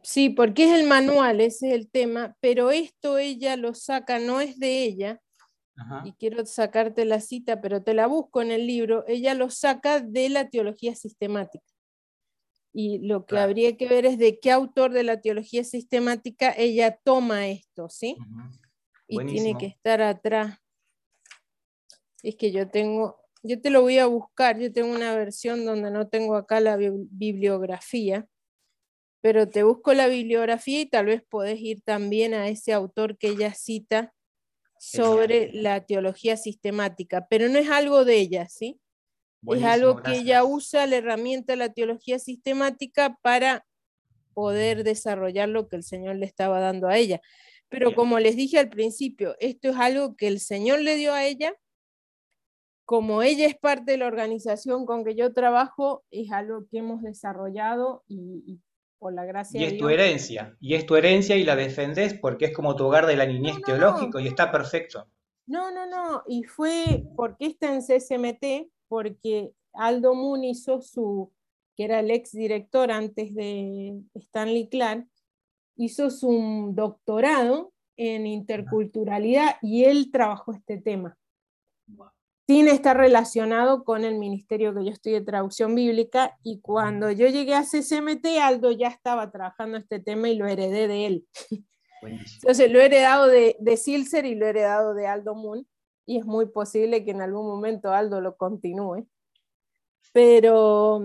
[0.03, 4.41] Sí, porque es el manual, ese es el tema, pero esto ella lo saca, no
[4.41, 5.21] es de ella,
[6.05, 10.01] y quiero sacarte la cita, pero te la busco en el libro, ella lo saca
[10.01, 11.65] de la teología sistemática.
[12.73, 16.99] Y lo que habría que ver es de qué autor de la teología sistemática ella
[17.03, 18.17] toma esto, ¿sí?
[19.07, 20.59] Y tiene que estar atrás.
[22.23, 25.91] Es que yo tengo, yo te lo voy a buscar, yo tengo una versión donde
[25.91, 28.29] no tengo acá la bibliografía
[29.21, 33.29] pero te busco la bibliografía y tal vez podés ir también a ese autor que
[33.29, 34.15] ella cita
[34.79, 38.81] sobre la teología sistemática, pero no es algo de ella, ¿sí?
[39.47, 43.65] es algo que ella usa la herramienta de la teología sistemática para
[44.35, 47.21] poder desarrollar lo que el Señor le estaba dando a ella.
[47.69, 51.25] Pero como les dije al principio, esto es algo que el Señor le dio a
[51.25, 51.55] ella.
[52.85, 57.03] Como ella es parte de la organización con que yo trabajo, es algo que hemos
[57.03, 58.61] desarrollado y,
[59.11, 62.53] la gracia y es tu herencia, y es tu herencia y la defendés porque es
[62.55, 65.07] como tu hogar de la niñez teológico y está perfecto.
[65.47, 71.33] No, no, no, y fue porque está en CSMT, porque Aldo Moon hizo su,
[71.77, 75.07] que era el ex director antes de Stanley Clark,
[75.77, 81.17] hizo su doctorado en interculturalidad y él trabajó este tema
[82.49, 87.27] tiene estar relacionado con el ministerio que yo estoy de traducción bíblica y cuando yo
[87.29, 91.29] llegué a CCMT, Aldo ya estaba trabajando este tema y lo heredé de él.
[92.01, 95.69] Entonces lo he heredado de, de Silser y lo he heredado de Aldo Moon
[96.07, 99.07] y es muy posible que en algún momento Aldo lo continúe.
[100.15, 101.03] Pero,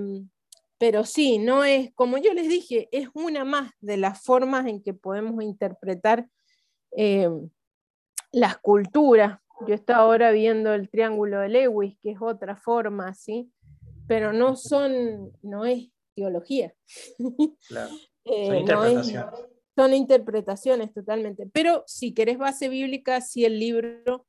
[0.77, 4.81] pero sí, no es, como yo les dije, es una más de las formas en
[4.81, 6.25] que podemos interpretar
[6.95, 7.29] eh,
[8.31, 13.51] las culturas yo estoy ahora viendo el triángulo de Lewis, que es otra forma, ¿sí?
[14.07, 16.73] Pero no son, no es teología.
[17.67, 17.93] Claro.
[18.25, 19.25] Eh, son interpretaciones.
[19.75, 21.49] son interpretaciones totalmente.
[21.51, 24.25] Pero si querés base bíblica, sí el libro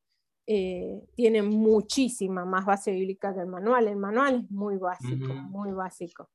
[0.47, 3.89] eh, tiene muchísima más base bíblica que el manual.
[3.89, 6.29] El manual es muy básico, muy básico.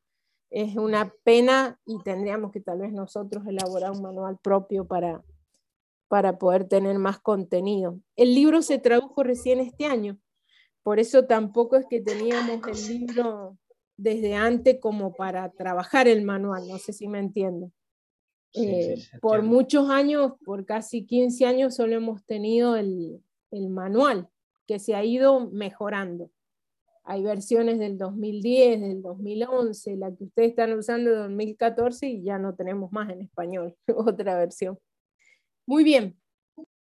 [0.50, 5.24] Es una pena y tendríamos que tal vez nosotros elaborar un manual propio para,
[6.10, 7.98] para poder tener más contenido.
[8.18, 10.20] El libro se tradujo recién este año,
[10.84, 13.58] por eso tampoco es que teníamos el libro
[13.96, 17.32] desde antes como para trabajar el manual, no sé si me.
[18.56, 24.28] Eh, por muchos años, por casi 15 años, solo hemos tenido el, el manual
[24.66, 26.32] que se ha ido mejorando.
[27.04, 32.38] Hay versiones del 2010, del 2011, la que ustedes están usando de 2014 y ya
[32.40, 34.80] no tenemos más en español, otra versión.
[35.70, 36.20] Muy bien.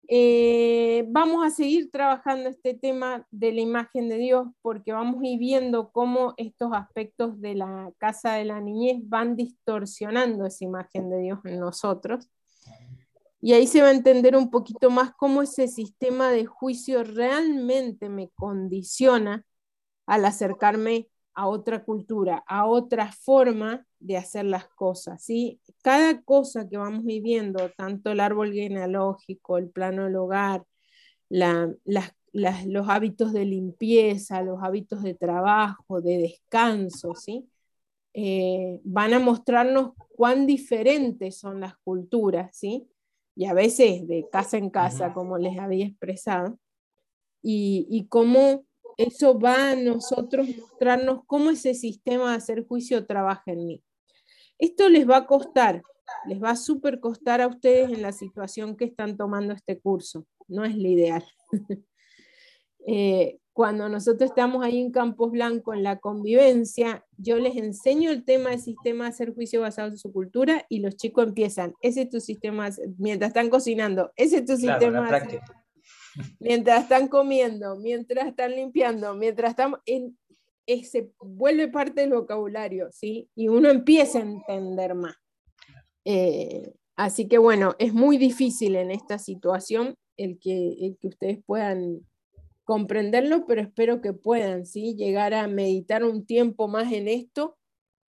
[0.07, 5.27] eh, vamos a seguir trabajando este tema de la imagen de Dios porque vamos a
[5.27, 11.11] ir viendo cómo estos aspectos de la casa de la niñez van distorsionando esa imagen
[11.11, 12.31] de Dios en nosotros.
[13.41, 18.09] Y ahí se va a entender un poquito más cómo ese sistema de juicio realmente
[18.09, 19.45] me condiciona
[20.07, 25.21] al acercarme a otra cultura, a otra forma de hacer las cosas.
[25.25, 25.61] ¿sí?
[25.89, 30.63] Cada cosa que vamos viviendo, tanto el árbol genealógico, el plano del hogar,
[31.31, 37.49] los hábitos de limpieza, los hábitos de trabajo, de descanso, ¿sí?
[38.13, 42.87] Eh, van a mostrarnos cuán diferentes son las culturas, ¿sí?
[43.35, 46.59] y a veces de casa en casa, como les había expresado,
[47.41, 48.67] y, y cómo
[48.99, 53.83] eso va a nosotros mostrarnos cómo ese sistema de hacer juicio trabaja en mí.
[54.59, 55.83] Esto les va a costar,
[56.27, 60.27] les va a súper costar a ustedes en la situación que están tomando este curso.
[60.49, 61.25] No es lo ideal.
[62.91, 68.25] Eh, cuando nosotros estamos ahí en Campos Blanco en la convivencia, yo les enseño el
[68.25, 72.03] tema del sistema de hacer juicio basado en su cultura y los chicos empiezan, ese
[72.03, 75.11] es tu sistema, mientras están cocinando, ese es tu sistema.
[76.39, 80.17] mientras están comiendo, mientras están limpiando, mientras estamos en,
[80.85, 83.29] se vuelve parte del vocabulario, ¿sí?
[83.35, 85.17] Y uno empieza a entender más.
[86.05, 91.39] Eh, así que bueno, es muy difícil en esta situación el que, el que ustedes
[91.45, 92.01] puedan
[92.65, 94.95] comprenderlo, pero espero que puedan, ¿sí?
[94.95, 97.57] Llegar a meditar un tiempo más en esto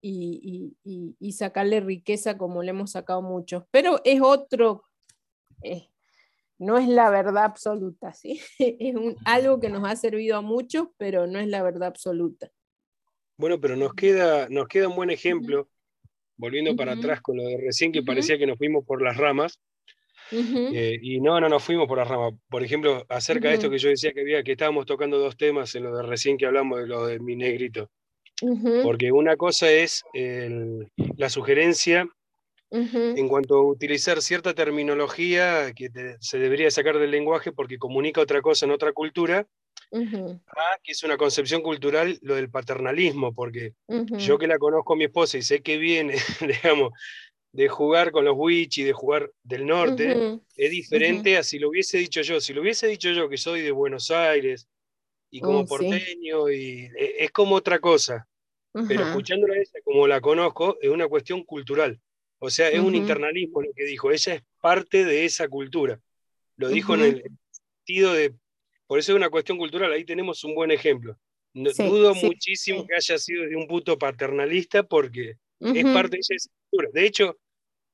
[0.00, 3.64] y, y, sacarle riqueza como le hemos sacado muchos.
[3.70, 4.84] Pero es otro,
[5.62, 5.88] eh,
[6.58, 8.40] no es la verdad absoluta, ¿sí?
[8.58, 12.50] Es un, algo que nos ha servido a muchos, pero no es la verdad absoluta.
[13.38, 15.68] Bueno, pero nos queda, nos queda un buen ejemplo,
[16.36, 19.60] volviendo para atrás con lo de recién que parecía que nos fuimos por las ramas.
[20.32, 22.32] Eh, y no, no nos fuimos por las ramas.
[22.48, 25.74] Por ejemplo, acerca de esto que yo decía que había, que estábamos tocando dos temas
[25.74, 27.90] en lo de recién que hablamos de lo de mi negrito.
[28.82, 30.02] Porque una cosa es
[31.16, 32.08] la sugerencia
[32.76, 38.42] en cuanto a utilizar cierta terminología que se debería sacar del lenguaje porque comunica otra
[38.42, 39.46] cosa en otra cultura,
[39.90, 43.74] que es una concepción cultural lo del paternalismo, porque
[44.18, 46.14] yo que la conozco a mi esposa y sé que viene,
[46.62, 46.92] digamos,
[47.52, 51.98] de jugar con los Wichi, de jugar del norte, es diferente a si lo hubiese
[51.98, 52.40] dicho yo.
[52.40, 54.68] Si lo hubiese dicho yo que soy de Buenos Aires
[55.30, 58.28] y como oh, porteño, y e, es como otra cosa.
[58.88, 61.98] Pero escuchándola a ella como la conozco, es una cuestión cultural.
[62.38, 64.10] O sea, es un internalismo lo que dijo.
[64.10, 66.00] Ella es parte de esa cultura.
[66.56, 68.34] Lo dijo en el sentido de.
[68.86, 69.92] Por eso es una cuestión cultural.
[69.92, 71.16] Ahí tenemos un buen ejemplo.
[71.54, 76.90] dudo muchísimo que haya sido de un puto paternalista porque es parte de esa cultura.
[76.92, 77.38] De hecho,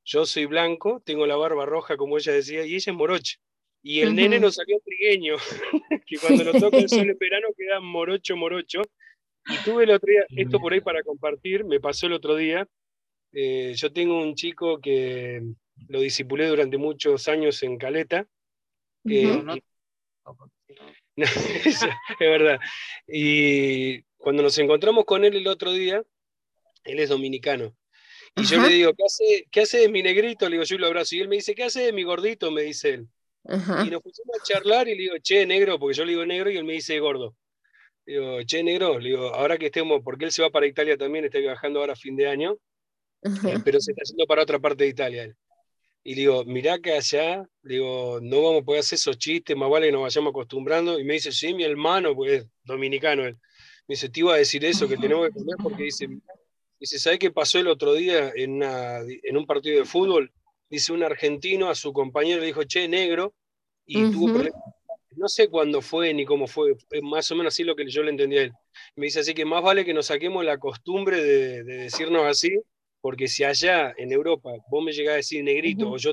[0.05, 3.39] yo soy blanco, tengo la barba roja, como ella decía, y ella es morocha.
[3.85, 5.37] Y el nene nos salió trigueño,
[6.07, 8.83] que cuando nos toca el sol en verano queda morocho, morocho.
[9.47, 12.69] Y tuve el otro día, esto por ahí para compartir, me pasó el otro día,
[13.33, 15.43] eh, yo tengo un chico que
[15.89, 18.27] lo disipulé durante muchos años en Caleta.
[21.17, 21.81] es
[22.19, 22.61] verdad.
[23.07, 26.03] Y cuando nos encontramos con él el otro día,
[26.85, 27.75] él es dominicano.
[28.35, 30.49] Y yo le digo, ¿qué hace, ¿qué hace de mi negrito?
[30.49, 31.15] Le digo, yo lo abrazo.
[31.15, 32.51] Y él me dice, ¿qué hace de mi gordito?
[32.51, 33.09] Me dice él.
[33.45, 36.51] Y nos pusimos a charlar y le digo, che, negro, porque yo le digo negro
[36.51, 37.37] y él me dice gordo.
[38.07, 40.97] Le digo, che, negro, le digo, ahora que estemos, porque él se va para Italia
[40.97, 42.59] también, está viajando ahora a fin de año, eh,
[43.65, 45.37] pero se está haciendo para otra parte de Italia.
[46.05, 49.87] Y digo, mirá que allá, digo, no vamos a poder hacer esos chistes, más vale
[49.87, 50.99] que nos vayamos acostumbrando.
[50.99, 53.25] Y me dice, sí, mi hermano, pues es dominicano.
[53.25, 53.35] Él.
[53.87, 56.09] Me dice, te iba a decir eso, que tenemos que comer, porque dice,
[56.81, 60.33] dice, ¿sabes qué pasó el otro día en, en un partido de fútbol?
[60.69, 63.35] Dice, un argentino a su compañero le dijo, che, negro,
[63.87, 64.61] y tuvo problemas.
[65.15, 68.11] No sé cuándo fue ni cómo fue, más o menos así lo que yo le
[68.11, 68.53] entendí a él.
[68.97, 72.59] Me dice, así que más vale que nos saquemos la costumbre de, de decirnos así,
[73.03, 76.13] porque si allá en Europa vos me llegás a decir negrito o yo,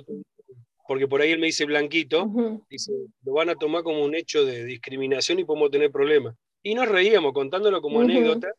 [0.88, 2.28] porque por ahí él me dice blanquito,
[2.70, 2.92] dice,
[3.24, 6.36] lo van a tomar como un hecho de discriminación y podemos tener problemas.
[6.64, 8.52] Y nos reíamos contándolo como anécdota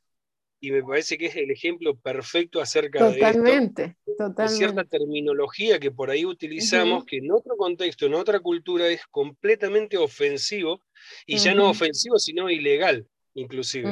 [0.61, 3.97] y me parece que es el ejemplo perfecto acerca de, esto, totalmente.
[4.47, 9.97] cierta terminología que por ahí utilizamos que en otro contexto, en otra cultura es completamente
[9.97, 10.83] ofensivo
[11.27, 13.89] y ya no ofensivo sino ilegal inclusive.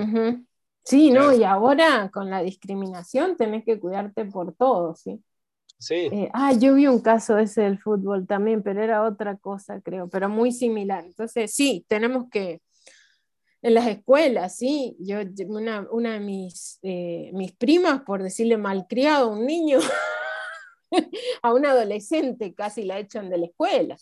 [0.89, 1.35] Sí, ¿no?
[1.35, 5.23] Y ahora con la discriminación tenés que cuidarte por todo, ¿sí?
[5.79, 6.09] Sí.
[6.11, 10.09] Eh, ah, yo vi un caso ese del fútbol también, pero era otra cosa, creo,
[10.09, 11.05] pero muy similar.
[11.05, 12.63] Entonces, sí, tenemos que,
[13.61, 15.19] en las escuelas, sí, yo,
[15.49, 19.81] una, una de mis, eh, mis primas, por decirle malcriado a un niño,
[21.43, 23.99] a un adolescente casi la echan de la escuela.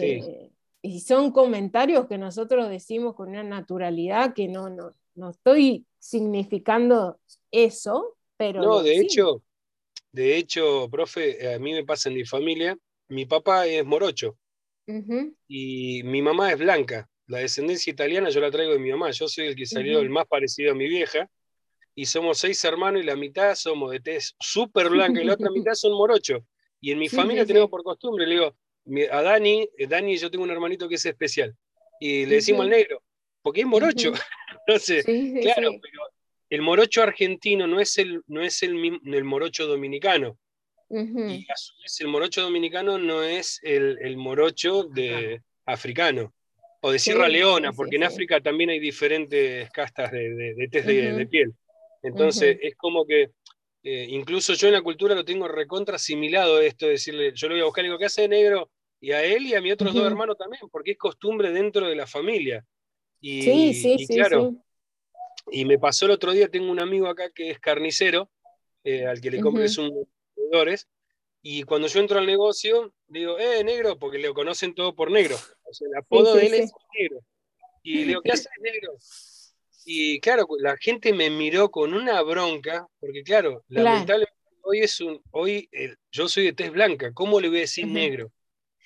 [0.00, 0.52] Eh,
[0.82, 7.18] y son comentarios que nosotros decimos con una naturalidad que no, no, no estoy significando
[7.50, 8.62] eso, pero...
[8.62, 9.42] No, de hecho,
[10.12, 14.38] de hecho, profe, a mí me pasa en mi familia, mi papá es morocho
[15.48, 17.08] y mi mamá es blanca.
[17.26, 20.10] La descendencia italiana yo la traigo de mi mamá, yo soy el que salió el
[20.10, 21.28] más parecido a mi vieja
[21.94, 25.50] y somos seis hermanos y la mitad somos de tez súper blanca y la otra
[25.50, 26.42] mitad son morochos.
[26.80, 28.56] Y en mi familia tenemos por costumbre, le digo,
[29.10, 31.56] a Dani, eh, Dani, yo tengo un hermanito que es especial
[31.98, 33.02] y le decimos al negro,
[33.46, 34.12] porque es morocho.
[34.66, 36.02] Entonces, claro, pero
[36.50, 40.36] el morocho argentino no es el, no es el, el morocho dominicano.
[40.90, 46.34] Y a su vez el morocho dominicano no es el, morocho de africano
[46.80, 50.88] o de Sierra Leona, porque en África también hay diferentes castas de, de, de test
[50.88, 51.54] de, piel.
[52.02, 53.30] Entonces es como que
[53.84, 57.54] eh, incluso yo en la cultura lo tengo recontra asimilado esto, de decirle, yo lo
[57.54, 58.72] voy a buscar y digo, ¿qué hace negro?
[59.00, 61.94] Y a él y a mis otros dos hermanos también, porque es costumbre dentro de
[61.94, 62.64] la familia.
[63.28, 64.54] Y, sí, sí, sí, claro,
[65.50, 68.30] y me pasó el otro día, tengo un amigo acá que es carnicero,
[68.84, 69.90] eh, al que le compré sus
[70.32, 70.86] proveedores,
[71.42, 75.34] y cuando yo entro al negocio, digo, eh, negro, porque le conocen todo por negro.
[75.64, 77.20] O sea, el apodo de él es negro.
[77.82, 78.92] Y le digo, ¿qué haces, negro?
[79.84, 85.20] Y claro, la gente me miró con una bronca, porque claro, lamentablemente hoy es un,
[85.32, 88.30] hoy eh, yo soy de tez blanca, ¿cómo le voy a decir negro?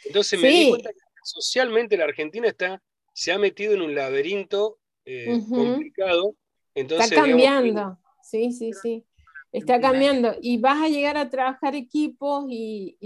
[0.03, 2.83] Entonces me di cuenta que socialmente la Argentina está,
[3.21, 6.37] se ha metido en un laberinto eh, complicado.
[6.75, 9.05] Está cambiando, sí, sí, sí.
[9.53, 10.37] Está cambiando.
[10.41, 12.97] Y vas a llegar a trabajar equipos y,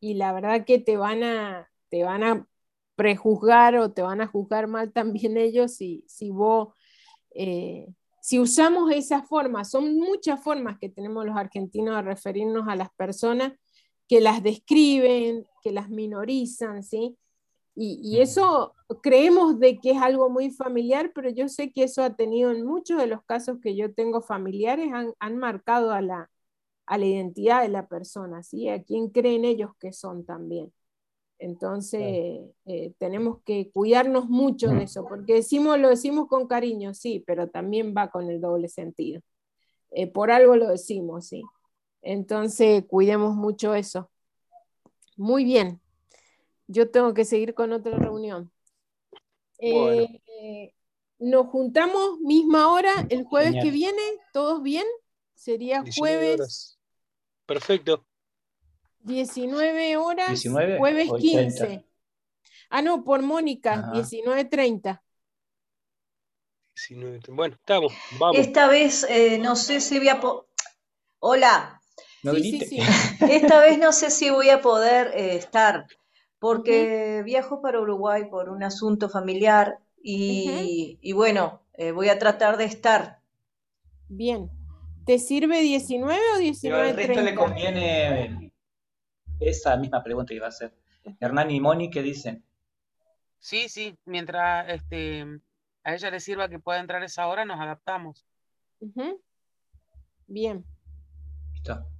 [0.00, 2.48] la verdad que te van a, te van a
[2.96, 6.74] prejuzgar o te van a juzgar mal también ellos si, si vos,
[7.30, 7.86] eh,
[8.20, 12.90] si usamos esas formas, son muchas formas que tenemos los argentinos de referirnos a las
[12.96, 13.52] personas
[14.08, 17.16] que las describen, que las minorizan, ¿sí?
[17.76, 22.14] Y, eso creemos de que es algo muy familiar, pero yo sé que eso ha
[22.14, 26.30] tenido en muchos de los casos que yo tengo familiares, han, marcado a la,
[26.86, 28.68] a la, identidad de la persona, ¿sí?
[28.68, 30.72] a quién creen ellos que son también.
[31.38, 37.24] Entonces, eh, tenemos que cuidarnos mucho de eso, porque decimos, lo decimos con cariño, sí,
[37.26, 39.20] pero también va con el doble sentido.
[39.90, 41.42] Eh, por algo lo decimos, sí.
[42.02, 44.10] Entonces, cuidemos mucho eso.
[45.16, 45.80] Muy bien,
[46.66, 48.50] yo tengo que seguir con otra reunión.
[49.58, 50.72] Eh,
[51.18, 54.02] nos juntamos misma hora el jueves que viene,
[54.32, 54.86] ¿todos bien?
[55.34, 56.78] Sería jueves.
[57.46, 58.04] Perfecto.
[59.00, 60.42] 19 horas,
[60.78, 61.86] jueves 15.
[62.70, 65.00] Ah, no, por Mónica, 19.30.
[67.28, 68.36] Bueno, estamos, vamos.
[68.38, 70.20] Esta vez eh, no sé si voy a...
[71.20, 71.80] Hola.
[72.22, 72.78] sí, sí,
[73.30, 75.86] Esta vez no sé si voy a poder eh, estar
[76.44, 82.66] porque viajo para Uruguay por un asunto familiar y, bueno, eh, voy a tratar de
[82.66, 83.20] estar.
[84.10, 84.50] Bien.
[85.06, 86.82] ¿Te sirve 19 o 19?
[86.82, 88.52] Pero al resto le conviene
[89.40, 90.74] esa misma pregunta que iba a hacer.
[91.18, 92.44] Hernán y Moni, ¿qué dicen?
[93.38, 95.24] Sí, sí, mientras este,
[95.82, 98.26] a ella le sirva que pueda entrar esa hora, nos adaptamos.
[100.26, 100.62] Bien.
[101.54, 101.93] Listo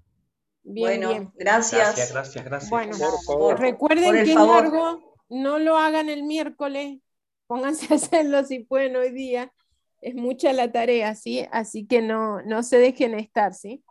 [0.65, 2.13] bueno, gracias.
[2.13, 2.97] Gracias, gracias, Bueno,
[3.57, 6.99] recuerden que es largo, no lo hagan el miércoles,
[7.47, 9.53] pónganse a hacerlo si pueden hoy día.
[10.01, 11.47] Es mucha la tarea, ¿sí?
[11.51, 13.83] Así que no, no se dejen estar, ¿sí?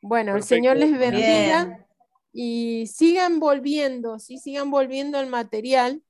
[0.00, 1.86] Bueno, el Señor les bendiga
[2.32, 4.38] y sigan volviendo, ¿sí?
[4.38, 6.02] Sigan volviendo al material.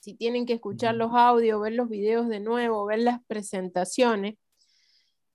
[0.00, 4.36] Si tienen que escuchar los audios, ver los videos de nuevo, ver las presentaciones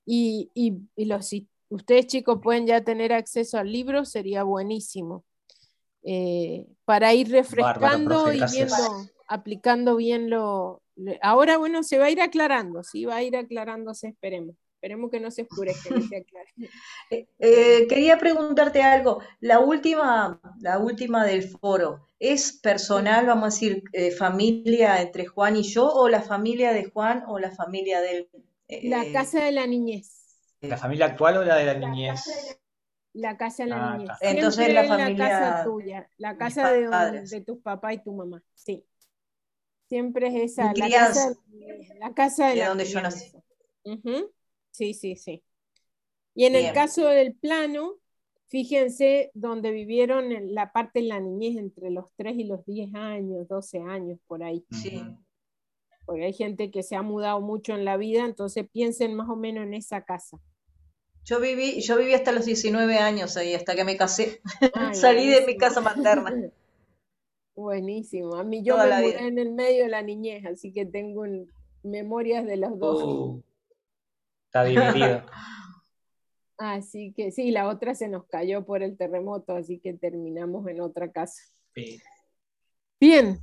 [0.05, 1.27] y, y, y los
[1.75, 5.23] ustedes chicos pueden ya tener acceso al libro, sería buenísimo.
[6.03, 8.75] Eh, para ir refrescando y viendo,
[9.27, 10.81] aplicando bien lo...
[11.21, 14.55] Ahora, bueno, se va a ir aclarando, sí, va a ir aclarándose, esperemos.
[14.75, 16.49] Esperemos que no se oscurezca, que se aclare.
[17.11, 19.21] Eh, eh, quería preguntarte algo.
[19.39, 23.83] La última, la última del foro, ¿es personal, vamos a decir,
[24.17, 28.29] familia entre Juan y yo, o la familia de Juan o la familia del...
[28.83, 30.24] la casa de la niñez.
[30.67, 32.21] ¿La familia actual o la de la niñez?
[33.13, 34.17] La casa de la ah, niñez.
[34.21, 35.17] Entonces la familia.
[35.17, 38.85] La casa tuya, la casa de, de tus papás y tu mamá, sí.
[39.87, 41.35] Siempre es esa, la casa,
[41.99, 43.31] la casa, de, la donde yo nací.
[44.71, 45.43] Sí, sí, sí.
[46.33, 47.93] Y en el caso del plano,
[48.47, 52.95] fíjense donde vivieron en la parte de la niñez entre los 3 y los 10
[52.95, 54.65] años, 12 años, por ahí.
[54.71, 55.01] Sí.
[56.05, 59.35] Porque hay gente que se ha mudado mucho en la vida, entonces piensen más o
[59.35, 60.39] menos en esa casa.
[61.25, 64.41] Yo viví, yo viví hasta los 19 años ahí, hasta que me casé.
[64.93, 66.31] Salí de mi casa materna.
[67.55, 68.35] Buenísimo.
[68.35, 71.23] A mí yo me mudé en el medio de la niñez, así que tengo
[71.81, 73.03] memorias de los dos.
[73.03, 73.43] Uh,
[74.45, 75.25] está dividido.
[76.57, 80.81] así que sí, la otra se nos cayó por el terremoto, así que terminamos en
[80.81, 81.41] otra casa.
[82.99, 83.39] Bien,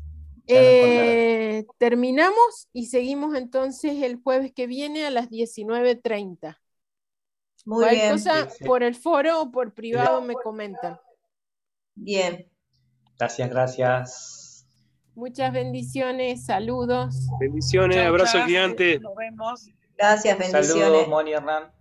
[0.47, 6.59] eh, terminamos y seguimos entonces el jueves que viene a las 19.30.
[7.65, 8.13] Muy bien.
[8.13, 10.99] cosa por el foro o por privado me comentan.
[11.95, 12.49] Bien.
[13.19, 14.67] Gracias, gracias.
[15.15, 17.15] Muchas bendiciones, saludos.
[17.39, 18.99] Bendiciones, abrazo gigante.
[18.99, 19.69] Nos vemos.
[19.97, 20.69] Gracias, bendiciones.
[20.69, 21.73] Saludos, Moni Hernán.